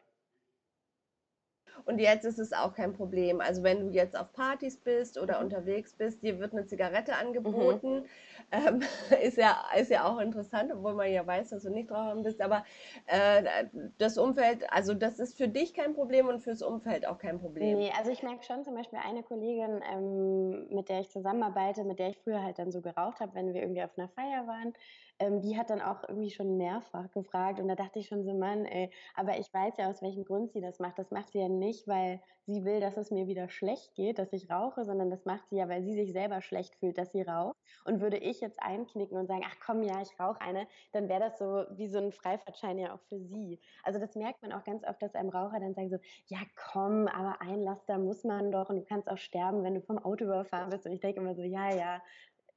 Und 1.84 1.98
jetzt 1.98 2.24
ist 2.24 2.38
es 2.38 2.52
auch 2.52 2.74
kein 2.74 2.92
Problem. 2.92 3.40
Also 3.40 3.62
wenn 3.62 3.80
du 3.80 3.92
jetzt 3.92 4.16
auf 4.16 4.32
Partys 4.32 4.76
bist 4.76 5.18
oder 5.18 5.38
mhm. 5.38 5.46
unterwegs 5.46 5.92
bist, 5.94 6.22
dir 6.22 6.38
wird 6.38 6.52
eine 6.52 6.66
Zigarette 6.66 7.16
angeboten. 7.16 8.00
Mhm. 8.00 8.04
Ähm, 8.50 8.80
ist, 9.22 9.38
ja, 9.38 9.64
ist 9.76 9.90
ja 9.90 10.04
auch 10.04 10.18
interessant, 10.20 10.72
obwohl 10.72 10.94
man 10.94 11.10
ja 11.10 11.26
weiß, 11.26 11.50
dass 11.50 11.62
du 11.62 11.70
nicht 11.70 11.90
drauf 11.90 12.14
bist. 12.22 12.40
Aber 12.40 12.64
äh, 13.06 13.66
das 13.98 14.18
Umfeld, 14.18 14.70
also 14.72 14.94
das 14.94 15.18
ist 15.18 15.36
für 15.36 15.48
dich 15.48 15.74
kein 15.74 15.94
Problem 15.94 16.28
und 16.28 16.40
fürs 16.40 16.62
Umfeld 16.62 17.06
auch 17.06 17.18
kein 17.18 17.40
Problem. 17.40 17.78
Nee, 17.78 17.92
also 17.96 18.10
ich 18.10 18.22
merke 18.22 18.44
schon 18.44 18.64
zum 18.64 18.74
Beispiel 18.74 18.98
eine 19.04 19.22
Kollegin, 19.22 19.82
ähm, 19.92 20.68
mit 20.68 20.88
der 20.88 21.00
ich 21.00 21.10
zusammenarbeite, 21.10 21.84
mit 21.84 21.98
der 21.98 22.10
ich 22.10 22.18
früher 22.18 22.42
halt 22.42 22.58
dann 22.58 22.70
so 22.70 22.80
geraucht 22.80 23.20
habe, 23.20 23.34
wenn 23.34 23.54
wir 23.54 23.62
irgendwie 23.62 23.82
auf 23.82 23.96
einer 23.96 24.08
Feier 24.08 24.46
waren, 24.46 24.74
ähm, 25.22 25.40
die 25.40 25.56
hat 25.56 25.70
dann 25.70 25.80
auch 25.80 26.02
irgendwie 26.08 26.30
schon 26.30 26.56
mehrfach 26.56 27.10
gefragt 27.12 27.60
und 27.60 27.68
da 27.68 27.76
dachte 27.76 28.00
ich 28.00 28.08
schon 28.08 28.24
so, 28.24 28.34
Mann, 28.34 28.64
ey, 28.66 28.90
aber 29.14 29.38
ich 29.38 29.52
weiß 29.54 29.74
ja, 29.78 29.88
aus 29.88 30.02
welchem 30.02 30.24
Grund 30.24 30.50
sie 30.50 30.60
das 30.60 30.80
macht. 30.80 30.98
Das 30.98 31.12
macht 31.12 31.30
sie 31.30 31.38
ja 31.38 31.48
nicht, 31.48 31.86
weil 31.86 32.20
sie 32.46 32.64
will, 32.64 32.80
dass 32.80 32.96
es 32.96 33.12
mir 33.12 33.28
wieder 33.28 33.48
schlecht 33.48 33.94
geht, 33.94 34.18
dass 34.18 34.32
ich 34.32 34.50
rauche, 34.50 34.84
sondern 34.84 35.10
das 35.10 35.24
macht 35.24 35.48
sie 35.48 35.56
ja, 35.56 35.68
weil 35.68 35.84
sie 35.84 35.94
sich 35.94 36.12
selber 36.12 36.42
schlecht 36.42 36.74
fühlt, 36.74 36.98
dass 36.98 37.12
sie 37.12 37.22
raucht. 37.22 37.56
Und 37.84 38.00
würde 38.00 38.18
ich 38.18 38.40
jetzt 38.40 38.60
einknicken 38.60 39.16
und 39.16 39.28
sagen, 39.28 39.42
ach 39.46 39.56
komm, 39.64 39.82
ja, 39.84 40.02
ich 40.02 40.18
rauche 40.18 40.40
eine, 40.40 40.66
dann 40.92 41.08
wäre 41.08 41.20
das 41.20 41.38
so 41.38 41.64
wie 41.76 41.86
so 41.88 41.98
ein 41.98 42.10
Freifahrtschein 42.12 42.78
ja 42.78 42.94
auch 42.94 43.00
für 43.08 43.20
sie. 43.20 43.60
Also 43.84 44.00
das 44.00 44.16
merkt 44.16 44.42
man 44.42 44.52
auch 44.52 44.64
ganz 44.64 44.82
oft, 44.84 45.00
dass 45.02 45.14
einem 45.14 45.30
Raucher 45.30 45.60
dann 45.60 45.74
sagen 45.74 45.90
so, 45.90 45.98
ja 46.26 46.38
komm, 46.56 47.06
aber 47.06 47.40
ein 47.40 47.60
Laster 47.60 47.98
muss 47.98 48.24
man 48.24 48.50
doch 48.50 48.70
und 48.70 48.76
du 48.76 48.84
kannst 48.84 49.08
auch 49.08 49.18
sterben, 49.18 49.62
wenn 49.62 49.74
du 49.74 49.82
vom 49.82 49.98
Auto 49.98 50.24
überfahren 50.24 50.70
bist. 50.70 50.84
Und 50.86 50.92
ich 50.92 51.00
denke 51.00 51.20
immer 51.20 51.34
so, 51.36 51.42
ja, 51.42 51.72
ja, 51.72 52.02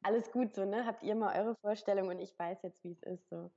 alles 0.05 0.31
gut 0.31 0.53
so, 0.55 0.65
ne? 0.65 0.85
Habt 0.85 1.03
ihr 1.03 1.15
mal 1.15 1.39
eure 1.39 1.55
Vorstellung 1.55 2.09
und 2.09 2.19
ich 2.19 2.37
weiß 2.37 2.61
jetzt, 2.63 2.83
wie 2.83 2.91
es 2.91 3.03
ist 3.03 3.29
so. 3.29 3.49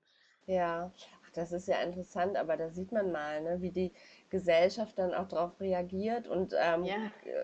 Ja, 0.46 0.90
Ach, 1.28 1.30
das 1.34 1.52
ist 1.52 1.68
ja 1.68 1.76
interessant, 1.82 2.36
aber 2.36 2.56
da 2.56 2.70
sieht 2.70 2.90
man 2.90 3.12
mal, 3.12 3.42
ne, 3.42 3.60
wie 3.60 3.70
die 3.70 3.92
Gesellschaft 4.30 4.98
dann 4.98 5.12
auch 5.12 5.28
darauf 5.28 5.60
reagiert 5.60 6.26
und 6.26 6.54
ähm, 6.58 6.84
ja. 6.84 6.96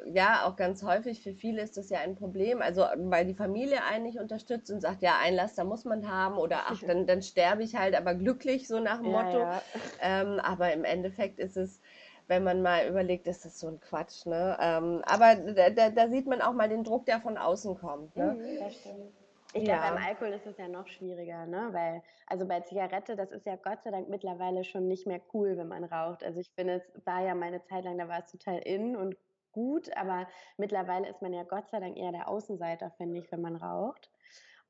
ja. 0.06 0.46
auch 0.46 0.56
ganz 0.56 0.82
häufig 0.82 1.23
für 1.23 1.34
viele 1.34 1.61
ist 1.61 1.76
das 1.76 1.90
ja 1.90 1.99
ein 2.00 2.16
Problem, 2.16 2.62
also 2.62 2.82
weil 2.96 3.26
die 3.26 3.34
Familie 3.34 3.84
einen 3.84 4.04
nicht 4.04 4.18
unterstützt 4.18 4.70
und 4.70 4.80
sagt, 4.80 5.02
ja, 5.02 5.18
ein 5.23 5.34
Laster 5.34 5.64
muss 5.64 5.84
man 5.84 6.11
haben 6.11 6.38
oder 6.38 6.62
ach, 6.66 6.82
dann, 6.87 7.06
dann 7.06 7.23
sterbe 7.23 7.62
ich 7.62 7.76
halt 7.76 7.94
aber 7.94 8.14
glücklich, 8.14 8.68
so 8.68 8.80
nach 8.80 9.02
dem 9.02 9.11
ja, 9.11 9.23
Motto. 9.23 9.38
Ja. 9.38 9.62
Ähm, 10.00 10.40
aber 10.40 10.73
im 10.73 10.84
Endeffekt 10.84 11.38
ist 11.38 11.58
es 11.58 11.80
wenn 12.26 12.44
man 12.44 12.62
mal 12.62 12.88
überlegt, 12.88 13.26
ist 13.26 13.44
das 13.44 13.58
so 13.58 13.68
ein 13.68 13.80
Quatsch. 13.80 14.26
Ne? 14.26 14.56
Ähm, 14.60 15.02
aber 15.06 15.34
da, 15.34 15.90
da, 15.90 16.08
sieht 16.08 16.26
man 16.26 16.40
auch 16.40 16.52
mal 16.52 16.68
den 16.68 16.84
Druck, 16.84 17.06
der 17.06 17.20
von 17.20 17.36
außen 17.36 17.78
kommt. 17.78 18.16
Ne? 18.16 18.34
Mhm, 18.34 18.58
das 18.60 18.74
stimmt. 18.74 19.12
Ich 19.52 19.68
ja. 19.68 19.76
glaube, 19.76 19.94
beim 19.94 20.04
Alkohol 20.04 20.32
ist 20.32 20.46
es 20.46 20.58
ja 20.58 20.66
noch 20.66 20.88
schwieriger, 20.88 21.46
ne? 21.46 21.68
Weil, 21.70 22.02
also 22.26 22.44
bei 22.44 22.60
Zigarette, 22.60 23.14
das 23.14 23.30
ist 23.30 23.46
ja 23.46 23.54
Gott 23.54 23.84
sei 23.84 23.92
Dank 23.92 24.08
mittlerweile 24.08 24.64
schon 24.64 24.88
nicht 24.88 25.06
mehr 25.06 25.20
cool, 25.32 25.56
wenn 25.56 25.68
man 25.68 25.84
raucht. 25.84 26.24
Also 26.24 26.40
ich 26.40 26.50
finde, 26.56 26.74
es 26.74 27.06
war 27.06 27.24
ja 27.24 27.36
meine 27.36 27.62
Zeit 27.62 27.84
lang, 27.84 27.96
da 27.96 28.08
war 28.08 28.18
es 28.18 28.32
total 28.32 28.58
in 28.58 28.96
und 28.96 29.16
gut, 29.52 29.96
aber 29.96 30.26
mittlerweile 30.56 31.08
ist 31.08 31.22
man 31.22 31.32
ja 31.32 31.44
Gott 31.44 31.70
sei 31.70 31.78
Dank 31.78 31.96
eher 31.96 32.10
der 32.10 32.28
Außenseiter, 32.28 32.90
finde 32.96 33.20
ich, 33.20 33.30
wenn 33.30 33.40
man 33.40 33.54
raucht. 33.54 34.10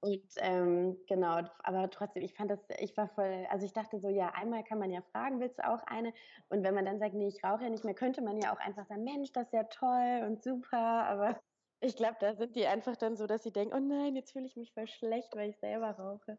Und 0.04 0.20
ähm, 0.36 0.98
genau, 1.08 1.40
aber 1.62 1.88
trotzdem, 1.88 2.22
ich 2.22 2.34
fand 2.34 2.50
das, 2.50 2.60
ich 2.78 2.94
war 2.94 3.08
voll, 3.08 3.46
also 3.48 3.64
ich 3.64 3.72
dachte 3.72 3.98
so, 4.00 4.10
ja, 4.10 4.34
einmal 4.34 4.62
kann 4.62 4.78
man 4.78 4.90
ja 4.90 5.00
fragen, 5.00 5.40
willst 5.40 5.58
du 5.58 5.66
auch 5.66 5.82
eine? 5.86 6.12
Und 6.50 6.62
wenn 6.62 6.74
man 6.74 6.84
dann 6.84 6.98
sagt, 6.98 7.14
nee, 7.14 7.28
ich 7.28 7.42
rauche 7.42 7.64
ja 7.64 7.70
nicht 7.70 7.86
mehr, 7.86 7.94
könnte 7.94 8.20
man 8.20 8.36
ja 8.36 8.52
auch 8.52 8.58
einfach 8.58 8.84
sagen, 8.86 9.02
Mensch, 9.02 9.32
das 9.32 9.46
ist 9.46 9.54
ja 9.54 9.64
toll 9.64 10.24
und 10.26 10.42
super, 10.42 10.76
aber 10.76 11.40
ich 11.80 11.96
glaube, 11.96 12.16
da 12.20 12.34
sind 12.34 12.54
die 12.54 12.66
einfach 12.66 12.96
dann 12.96 13.16
so, 13.16 13.26
dass 13.26 13.44
sie 13.44 13.50
denken, 13.50 13.74
oh 13.74 13.80
nein, 13.80 14.14
jetzt 14.14 14.32
fühle 14.32 14.44
ich 14.44 14.56
mich 14.56 14.74
voll 14.74 14.88
schlecht, 14.88 15.34
weil 15.36 15.48
ich 15.48 15.58
selber 15.58 15.92
rauche. 15.92 16.38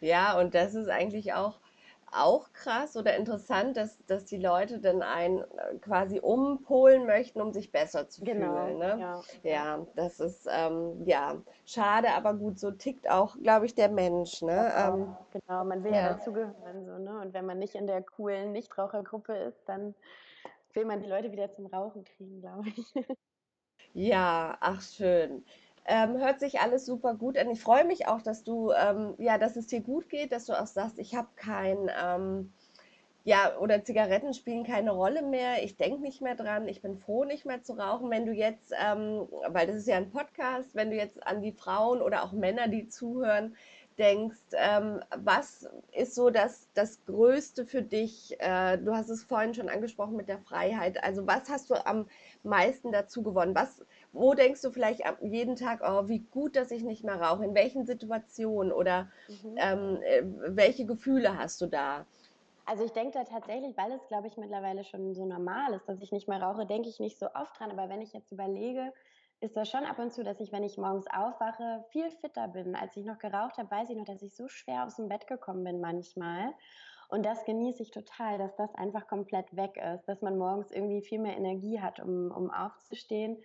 ja, 0.00 0.36
und 0.36 0.56
das 0.56 0.74
ist 0.74 0.88
eigentlich 0.88 1.34
auch 1.34 1.60
auch 2.14 2.52
krass 2.52 2.96
oder 2.96 3.16
interessant, 3.16 3.76
dass, 3.76 3.98
dass 4.06 4.24
die 4.24 4.36
Leute 4.36 4.78
dann 4.78 5.02
einen 5.02 5.38
äh, 5.38 5.78
quasi 5.80 6.20
umpolen 6.20 7.06
möchten, 7.06 7.40
um 7.40 7.52
sich 7.52 7.72
besser 7.72 8.08
zu 8.08 8.24
genau, 8.24 8.66
fühlen. 8.66 8.78
Ne? 8.78 8.98
Ja. 8.98 9.22
ja, 9.42 9.86
das 9.96 10.20
ist 10.20 10.48
ähm, 10.50 11.02
ja 11.04 11.36
schade, 11.66 12.08
aber 12.14 12.34
gut, 12.34 12.58
so 12.58 12.70
tickt 12.70 13.10
auch, 13.10 13.36
glaube 13.42 13.66
ich, 13.66 13.74
der 13.74 13.88
Mensch. 13.88 14.42
Ne? 14.42 14.72
Ähm, 14.76 15.16
genau, 15.32 15.64
man 15.64 15.82
will 15.84 15.92
ja, 15.92 15.98
ja 15.98 16.12
dazugehören. 16.14 16.86
So, 16.86 16.98
ne? 16.98 17.20
Und 17.20 17.34
wenn 17.34 17.46
man 17.46 17.58
nicht 17.58 17.74
in 17.74 17.86
der 17.86 18.02
coolen 18.02 18.52
Nichtrauchergruppe 18.52 19.34
ist, 19.34 19.62
dann 19.66 19.94
will 20.72 20.84
man 20.84 21.00
die 21.00 21.08
Leute 21.08 21.32
wieder 21.32 21.52
zum 21.52 21.66
Rauchen 21.66 22.04
kriegen, 22.04 22.40
glaube 22.40 22.68
ich. 22.76 22.94
Ja, 23.92 24.56
ach 24.60 24.82
schön. 24.82 25.44
Ähm, 25.86 26.16
hört 26.18 26.40
sich 26.40 26.60
alles 26.60 26.86
super 26.86 27.14
gut 27.14 27.36
an. 27.36 27.50
Ich 27.50 27.60
freue 27.60 27.84
mich 27.84 28.08
auch, 28.08 28.22
dass 28.22 28.42
du, 28.42 28.72
ähm, 28.72 29.14
ja, 29.18 29.36
dass 29.38 29.56
es 29.56 29.66
dir 29.66 29.80
gut 29.80 30.08
geht, 30.08 30.32
dass 30.32 30.46
du 30.46 30.58
auch 30.58 30.66
sagst, 30.66 30.98
ich 30.98 31.14
habe 31.14 31.28
kein, 31.36 31.90
ähm, 32.02 32.52
ja, 33.24 33.56
oder 33.58 33.84
Zigaretten 33.84 34.34
spielen 34.34 34.64
keine 34.64 34.92
Rolle 34.92 35.22
mehr. 35.22 35.62
Ich 35.64 35.76
denke 35.76 36.00
nicht 36.00 36.20
mehr 36.20 36.34
dran. 36.34 36.68
Ich 36.68 36.82
bin 36.82 36.98
froh, 36.98 37.24
nicht 37.24 37.46
mehr 37.46 37.62
zu 37.62 37.72
rauchen. 37.74 38.10
Wenn 38.10 38.26
du 38.26 38.32
jetzt, 38.32 38.72
ähm, 38.78 39.26
weil 39.48 39.66
das 39.66 39.76
ist 39.76 39.88
ja 39.88 39.96
ein 39.96 40.10
Podcast, 40.10 40.74
wenn 40.74 40.90
du 40.90 40.96
jetzt 40.96 41.26
an 41.26 41.42
die 41.42 41.52
Frauen 41.52 42.02
oder 42.02 42.22
auch 42.24 42.32
Männer, 42.32 42.68
die 42.68 42.88
zuhören, 42.88 43.56
denkst, 43.98 44.40
ähm, 44.56 45.00
was 45.16 45.68
ist 45.92 46.14
so 46.14 46.30
das, 46.30 46.68
das 46.74 47.04
Größte 47.06 47.64
für 47.64 47.82
dich? 47.82 48.36
Äh, 48.40 48.78
du 48.78 48.94
hast 48.94 49.08
es 49.08 49.24
vorhin 49.24 49.54
schon 49.54 49.68
angesprochen 49.68 50.16
mit 50.16 50.28
der 50.28 50.38
Freiheit. 50.38 51.02
Also 51.02 51.26
was 51.26 51.48
hast 51.48 51.70
du 51.70 51.86
am 51.86 52.06
meisten 52.42 52.92
dazu 52.92 53.22
gewonnen? 53.22 53.54
Was, 53.54 53.84
wo 54.14 54.34
denkst 54.34 54.62
du 54.62 54.70
vielleicht 54.70 55.02
jeden 55.20 55.56
Tag, 55.56 55.80
oh, 55.84 56.08
wie 56.08 56.20
gut, 56.20 56.56
dass 56.56 56.70
ich 56.70 56.82
nicht 56.82 57.04
mehr 57.04 57.20
rauche? 57.20 57.44
In 57.44 57.54
welchen 57.54 57.84
Situationen 57.84 58.72
oder 58.72 59.10
mhm. 59.28 59.56
ähm, 59.56 60.02
äh, 60.02 60.22
welche 60.56 60.86
Gefühle 60.86 61.36
hast 61.36 61.60
du 61.60 61.66
da? 61.66 62.06
Also 62.66 62.84
ich 62.84 62.92
denke 62.92 63.18
da 63.18 63.24
tatsächlich, 63.24 63.76
weil 63.76 63.92
es, 63.92 64.06
glaube 64.08 64.28
ich, 64.28 64.36
mittlerweile 64.36 64.84
schon 64.84 65.14
so 65.14 65.26
normal 65.26 65.74
ist, 65.74 65.86
dass 65.88 66.00
ich 66.00 66.12
nicht 66.12 66.28
mehr 66.28 66.40
rauche, 66.40 66.64
denke 66.64 66.88
ich 66.88 66.98
nicht 66.98 67.18
so 67.18 67.26
oft 67.34 67.58
dran. 67.58 67.70
Aber 67.70 67.90
wenn 67.90 68.00
ich 68.00 68.12
jetzt 68.12 68.32
überlege, 68.32 68.92
ist 69.40 69.56
das 69.56 69.68
schon 69.68 69.84
ab 69.84 69.98
und 69.98 70.12
zu, 70.12 70.24
dass 70.24 70.40
ich, 70.40 70.52
wenn 70.52 70.62
ich 70.62 70.78
morgens 70.78 71.06
aufwache, 71.08 71.84
viel 71.90 72.10
fitter 72.10 72.48
bin. 72.48 72.74
Als 72.74 72.96
ich 72.96 73.04
noch 73.04 73.18
geraucht 73.18 73.58
habe, 73.58 73.70
weiß 73.70 73.90
ich 73.90 73.96
noch, 73.96 74.06
dass 74.06 74.22
ich 74.22 74.34
so 74.34 74.48
schwer 74.48 74.84
aus 74.84 74.96
dem 74.96 75.08
Bett 75.08 75.26
gekommen 75.26 75.64
bin 75.64 75.80
manchmal. 75.80 76.54
Und 77.08 77.26
das 77.26 77.44
genieße 77.44 77.82
ich 77.82 77.90
total, 77.90 78.38
dass 78.38 78.56
das 78.56 78.74
einfach 78.74 79.06
komplett 79.06 79.54
weg 79.54 79.76
ist, 79.76 80.06
dass 80.06 80.22
man 80.22 80.38
morgens 80.38 80.70
irgendwie 80.70 81.02
viel 81.02 81.18
mehr 81.18 81.36
Energie 81.36 81.80
hat, 81.80 82.00
um, 82.00 82.30
um 82.30 82.50
aufzustehen, 82.50 83.36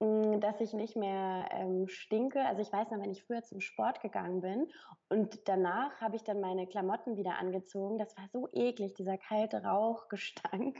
dass 0.00 0.60
ich 0.60 0.72
nicht 0.72 0.96
mehr 0.96 1.46
ähm, 1.52 1.86
stinke. 1.86 2.40
Also 2.46 2.62
ich 2.62 2.72
weiß 2.72 2.90
noch, 2.90 3.00
wenn 3.00 3.10
ich 3.10 3.22
früher 3.22 3.42
zum 3.42 3.60
Sport 3.60 4.00
gegangen 4.00 4.40
bin 4.40 4.66
und 5.10 5.46
danach 5.46 6.00
habe 6.00 6.16
ich 6.16 6.24
dann 6.24 6.40
meine 6.40 6.66
Klamotten 6.66 7.16
wieder 7.16 7.38
angezogen, 7.38 7.98
das 7.98 8.16
war 8.16 8.26
so 8.32 8.48
eklig, 8.52 8.94
dieser 8.94 9.18
kalte 9.18 9.62
Rauchgestank. 9.62 10.78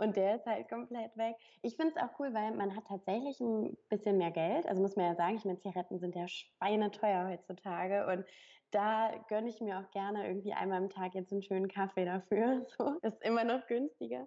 Und 0.00 0.16
der 0.16 0.36
ist 0.36 0.46
halt 0.46 0.66
komplett 0.70 1.14
weg. 1.18 1.36
Ich 1.60 1.76
finde 1.76 1.92
es 1.94 2.02
auch 2.02 2.18
cool, 2.18 2.32
weil 2.32 2.52
man 2.54 2.74
hat 2.74 2.86
tatsächlich 2.88 3.38
ein 3.38 3.76
bisschen 3.90 4.16
mehr 4.16 4.30
Geld. 4.30 4.66
Also 4.66 4.80
muss 4.80 4.96
man 4.96 5.04
ja 5.04 5.14
sagen, 5.14 5.36
ich 5.36 5.44
meine, 5.44 5.58
Zigaretten 5.58 5.98
sind 5.98 6.16
ja 6.16 6.26
schweineteuer 6.26 7.28
heutzutage. 7.28 8.06
Und 8.06 8.24
da 8.70 9.10
gönne 9.28 9.50
ich 9.50 9.60
mir 9.60 9.78
auch 9.78 9.90
gerne 9.90 10.26
irgendwie 10.26 10.54
einmal 10.54 10.78
am 10.78 10.88
Tag 10.88 11.14
jetzt 11.14 11.32
einen 11.32 11.42
schönen 11.42 11.68
Kaffee 11.68 12.06
dafür. 12.06 12.66
So, 12.78 12.98
ist 13.02 13.22
immer 13.22 13.44
noch 13.44 13.66
günstiger. 13.66 14.26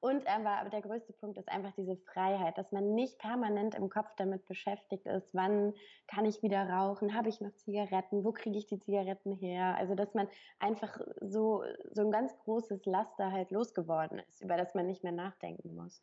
Und 0.00 0.26
aber, 0.26 0.58
aber 0.58 0.70
der 0.70 0.80
größte 0.80 1.12
Punkt 1.12 1.36
ist 1.36 1.50
einfach 1.50 1.72
diese 1.72 1.96
Freiheit, 1.96 2.56
dass 2.56 2.72
man 2.72 2.94
nicht 2.94 3.18
permanent 3.18 3.74
im 3.74 3.90
Kopf 3.90 4.14
damit 4.16 4.46
beschäftigt 4.46 5.06
ist, 5.06 5.34
wann 5.34 5.74
kann 6.06 6.24
ich 6.24 6.42
wieder 6.42 6.68
rauchen, 6.70 7.14
habe 7.14 7.28
ich 7.28 7.42
noch 7.42 7.52
Zigaretten, 7.56 8.24
wo 8.24 8.32
kriege 8.32 8.56
ich 8.56 8.66
die 8.66 8.80
Zigaretten 8.80 9.32
her? 9.32 9.76
Also 9.76 9.94
dass 9.94 10.14
man 10.14 10.28
einfach 10.58 10.98
so, 11.20 11.64
so 11.90 12.02
ein 12.02 12.10
ganz 12.10 12.36
großes 12.38 12.86
Laster 12.86 13.30
halt 13.30 13.50
losgeworden 13.50 14.20
ist, 14.30 14.42
über 14.42 14.56
das 14.56 14.74
man 14.74 14.86
nicht 14.86 15.02
mehr 15.02 15.09
nachdenken 15.12 15.74
muss 15.74 16.02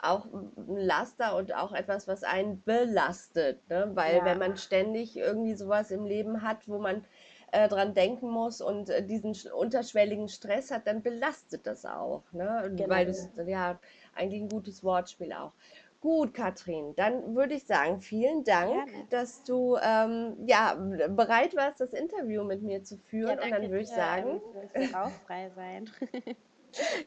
auch 0.00 0.26
ein 0.32 0.76
Laster 0.76 1.36
und 1.36 1.54
auch 1.54 1.72
etwas, 1.72 2.06
was 2.06 2.22
einen 2.22 2.62
belastet. 2.62 3.68
Ne? 3.68 3.90
Weil 3.94 4.16
ja. 4.18 4.24
wenn 4.24 4.38
man 4.38 4.56
ständig 4.56 5.16
irgendwie 5.16 5.54
sowas 5.54 5.90
im 5.90 6.04
Leben 6.04 6.42
hat, 6.42 6.68
wo 6.68 6.78
man 6.78 7.04
äh, 7.52 7.68
dran 7.68 7.94
denken 7.94 8.28
muss 8.28 8.60
und 8.60 8.90
äh, 8.90 9.04
diesen 9.04 9.34
unterschwelligen 9.52 10.28
Stress 10.28 10.70
hat, 10.70 10.86
dann 10.86 11.02
belastet 11.02 11.66
das 11.66 11.84
auch. 11.84 12.24
Ne? 12.32 12.72
Genau. 12.76 12.90
Weil 12.90 13.06
das 13.06 13.28
ja 13.46 13.78
eigentlich 14.14 14.42
ein 14.42 14.48
gutes 14.48 14.84
Wortspiel 14.84 15.32
auch. 15.32 15.52
Gut, 16.00 16.34
Katrin, 16.34 16.94
dann 16.94 17.34
würde 17.34 17.54
ich 17.54 17.64
sagen, 17.64 18.00
vielen 18.00 18.44
Dank, 18.44 18.86
Gerne. 18.86 19.06
dass 19.10 19.42
du 19.42 19.76
ähm, 19.82 20.36
ja, 20.46 20.74
bereit 21.08 21.56
warst, 21.56 21.80
das 21.80 21.92
Interview 21.94 22.44
mit 22.44 22.62
mir 22.62 22.84
zu 22.84 22.96
Ja, 22.96 23.00
führen. 23.06 23.30
Und 23.30 23.40
dann 23.40 23.50
danke 23.50 23.70
würde 23.70 23.82
ich 23.82 23.88
sagen, 23.88 24.40
ähm, 24.74 24.94
rauchfrei 24.94 25.50
sein. 25.56 25.90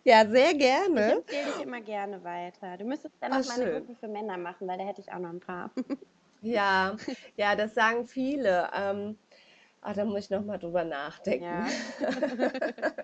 ja, 0.04 0.26
sehr 0.30 0.54
Ich 0.94 1.10
gerne. 1.10 1.10
empfehle 1.10 1.46
dich 1.46 1.60
immer 1.60 1.82
gerne 1.82 2.24
weiter. 2.24 2.78
Du 2.78 2.86
müsstest 2.86 3.16
dann 3.22 3.32
Ah, 3.32 3.34
noch 3.34 3.44
mal 3.44 3.56
eine 3.56 3.68
schön. 3.68 3.68
Gruppe 3.68 3.96
für 3.96 4.08
Männer 4.08 4.38
machen, 4.38 4.68
weil 4.68 4.78
da 4.78 4.84
hätte 4.86 5.02
ich 5.02 5.12
auch 5.12 5.18
noch 5.20 5.30
ein 5.32 5.40
paar. 5.40 5.72
Ja, 6.42 6.98
ja, 7.38 7.56
das 7.56 7.74
sagen 7.76 8.06
viele. 8.08 8.70
Ähm, 8.74 9.18
ah, 9.82 9.94
da 9.94 10.06
muss 10.06 10.26
ich 10.26 10.30
noch 10.30 10.44
mal 10.46 10.58
drüber 10.58 10.84
nachdenken. 10.86 11.64
Ja. 11.64 11.76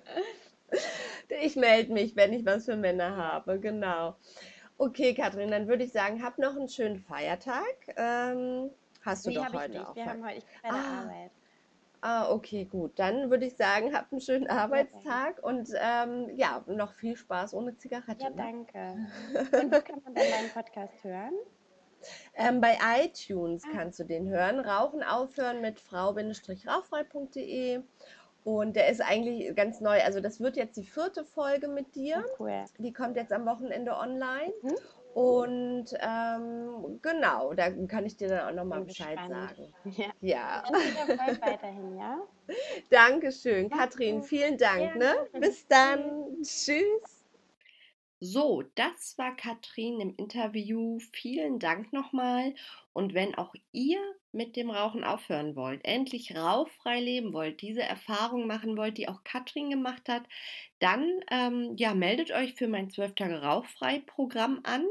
Ich 1.42 1.56
melde 1.56 1.94
mich, 1.94 2.16
wenn 2.16 2.34
ich 2.34 2.46
was 2.46 2.66
für 2.66 2.76
Männer 2.76 3.16
habe, 3.18 3.60
genau. 3.60 4.16
Okay, 4.78 5.14
Katrin, 5.14 5.52
dann 5.52 5.68
würde 5.68 5.84
ich 5.86 5.92
sagen, 5.92 6.24
hab 6.24 6.38
noch 6.38 6.56
einen 6.56 6.70
schönen 6.70 7.00
Feiertag. 7.00 7.66
Ähm, 7.98 8.70
hast 9.02 9.26
du 9.28 9.32
Nee, 9.32 9.34
doch 9.34 9.54
ich 9.54 9.54
heute 9.54 9.70
nicht. 9.70 9.94
auch 9.94 9.96
Wir 9.96 10.08
haben 10.08 10.24
heute, 10.26 10.38
ich 10.38 10.48
bin 10.48 10.60
bei 10.62 10.72
der 10.72 10.88
Ah. 10.88 10.88
Arbeit. 10.88 11.32
Ah, 12.02 12.30
okay, 12.32 12.66
gut. 12.66 13.00
Dann 13.00 13.30
würde 13.30 13.46
ich 13.46 13.56
sagen, 13.56 13.96
habt 13.96 14.12
einen 14.12 14.22
schönen 14.22 14.48
Arbeitstag 14.48 15.42
und 15.44 15.70
ähm, 15.80 16.30
ja, 16.36 16.64
noch 16.68 16.94
viel 16.94 17.16
Spaß 17.16 17.54
ohne 17.54 17.78
Zigarette. 17.78 18.24
Ja, 18.24 18.30
ne? 18.30 18.36
danke. 18.36 18.98
Und 19.64 19.74
wo 19.74 19.82
kann 19.82 20.02
man 20.04 20.14
dann 20.14 20.30
deinen 20.30 20.50
Podcast 20.54 21.04
hören? 21.04 21.34
Ähm, 22.36 22.62
bei 22.62 22.78
iTunes 23.04 23.64
Ah. 23.66 23.70
kannst 23.74 24.00
du 24.00 24.04
den 24.04 24.30
hören. 24.30 24.60
Rauchen 24.60 25.02
aufhören 25.04 25.62
mit 25.62 25.80
frau-rauchfrei.de. 25.80 27.82
Und 28.44 28.76
der 28.76 28.90
ist 28.90 29.02
eigentlich 29.02 29.56
ganz 29.56 29.82
neu. 29.82 30.00
Also 30.04 30.20
das 30.22 30.40
wird 30.40 30.56
jetzt 30.56 30.78
die 30.78 30.86
vierte 30.86 31.26
Folge 31.26 31.68
mit 31.68 31.96
dir. 31.96 32.24
cool. 32.40 32.64
Die 32.78 32.94
kommt 32.94 33.18
jetzt 33.18 33.34
am 33.34 33.48
Wochenende 33.48 33.98
online. 33.98 34.54
Mhm. 34.62 34.76
Und 35.16 35.86
ähm, 36.02 37.00
genau, 37.02 37.54
da 37.54 37.72
kann 37.88 38.06
ich 38.06 38.18
dir 38.18 38.28
dann 38.28 38.50
auch 38.50 38.54
nochmal 38.54 38.82
Bescheid 38.82 39.18
gespannt. 39.18 39.56
sagen. 39.56 39.74
Ja. 40.20 40.62
Ja, 40.62 40.64
weiterhin, 41.42 41.98
ja? 41.98 42.18
Dankeschön. 42.90 43.70
Danke. 43.70 43.78
Katrin, 43.78 44.24
vielen 44.24 44.58
Dank. 44.58 44.98
Ne? 44.98 45.16
Bis 45.40 45.66
dann. 45.68 46.44
Tschüss. 46.44 47.26
So, 48.20 48.64
das 48.76 49.18
war 49.18 49.34
Katrin 49.38 50.02
im 50.02 50.14
Interview. 50.18 51.00
Vielen 51.14 51.60
Dank 51.60 51.94
nochmal. 51.94 52.54
Und 52.92 53.14
wenn 53.14 53.36
auch 53.36 53.56
ihr 53.72 54.02
mit 54.36 54.56
dem 54.56 54.70
Rauchen 54.70 55.04
aufhören 55.04 55.56
wollt, 55.56 55.84
endlich 55.86 56.36
rauchfrei 56.36 57.00
leben 57.00 57.34
wollt, 57.34 57.62
diese 57.62 57.82
Erfahrung 57.82 58.46
machen 58.46 58.78
wollt, 58.78 58.98
die 58.98 59.08
auch 59.08 59.24
Katrin 59.24 59.70
gemacht 59.70 60.10
hat, 60.10 60.24
dann 60.80 61.22
ähm, 61.32 61.76
ja, 61.78 61.96
meldet 61.96 62.32
euch 62.32 62.54
für 62.54 62.68
mein 62.68 62.90
12 62.90 63.16
Tage 63.16 63.42
Rauchfrei-Programm 63.42 64.60
an. 64.64 64.86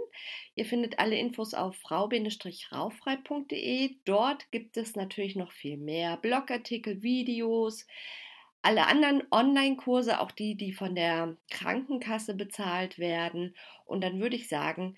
Ihr 0.57 0.64
findet 0.64 0.98
alle 0.98 1.16
Infos 1.16 1.54
auf 1.54 1.76
frau-rauchfrei.de. 1.76 3.96
Dort 4.04 4.50
gibt 4.50 4.76
es 4.76 4.96
natürlich 4.96 5.37
noch 5.37 5.52
viel 5.52 5.76
mehr 5.76 6.16
Blogartikel, 6.16 7.02
Videos, 7.02 7.87
alle 8.62 8.87
anderen 8.87 9.22
Online-Kurse, 9.30 10.20
auch 10.20 10.30
die, 10.30 10.57
die 10.57 10.72
von 10.72 10.94
der 10.94 11.37
Krankenkasse 11.50 12.35
bezahlt 12.35 12.98
werden. 12.98 13.54
Und 13.85 14.02
dann 14.02 14.20
würde 14.20 14.37
ich 14.37 14.48
sagen, 14.48 14.96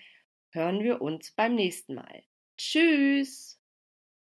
hören 0.51 0.83
wir 0.83 1.01
uns 1.01 1.31
beim 1.31 1.55
nächsten 1.55 1.95
Mal. 1.95 2.23
Tschüss! 2.57 3.56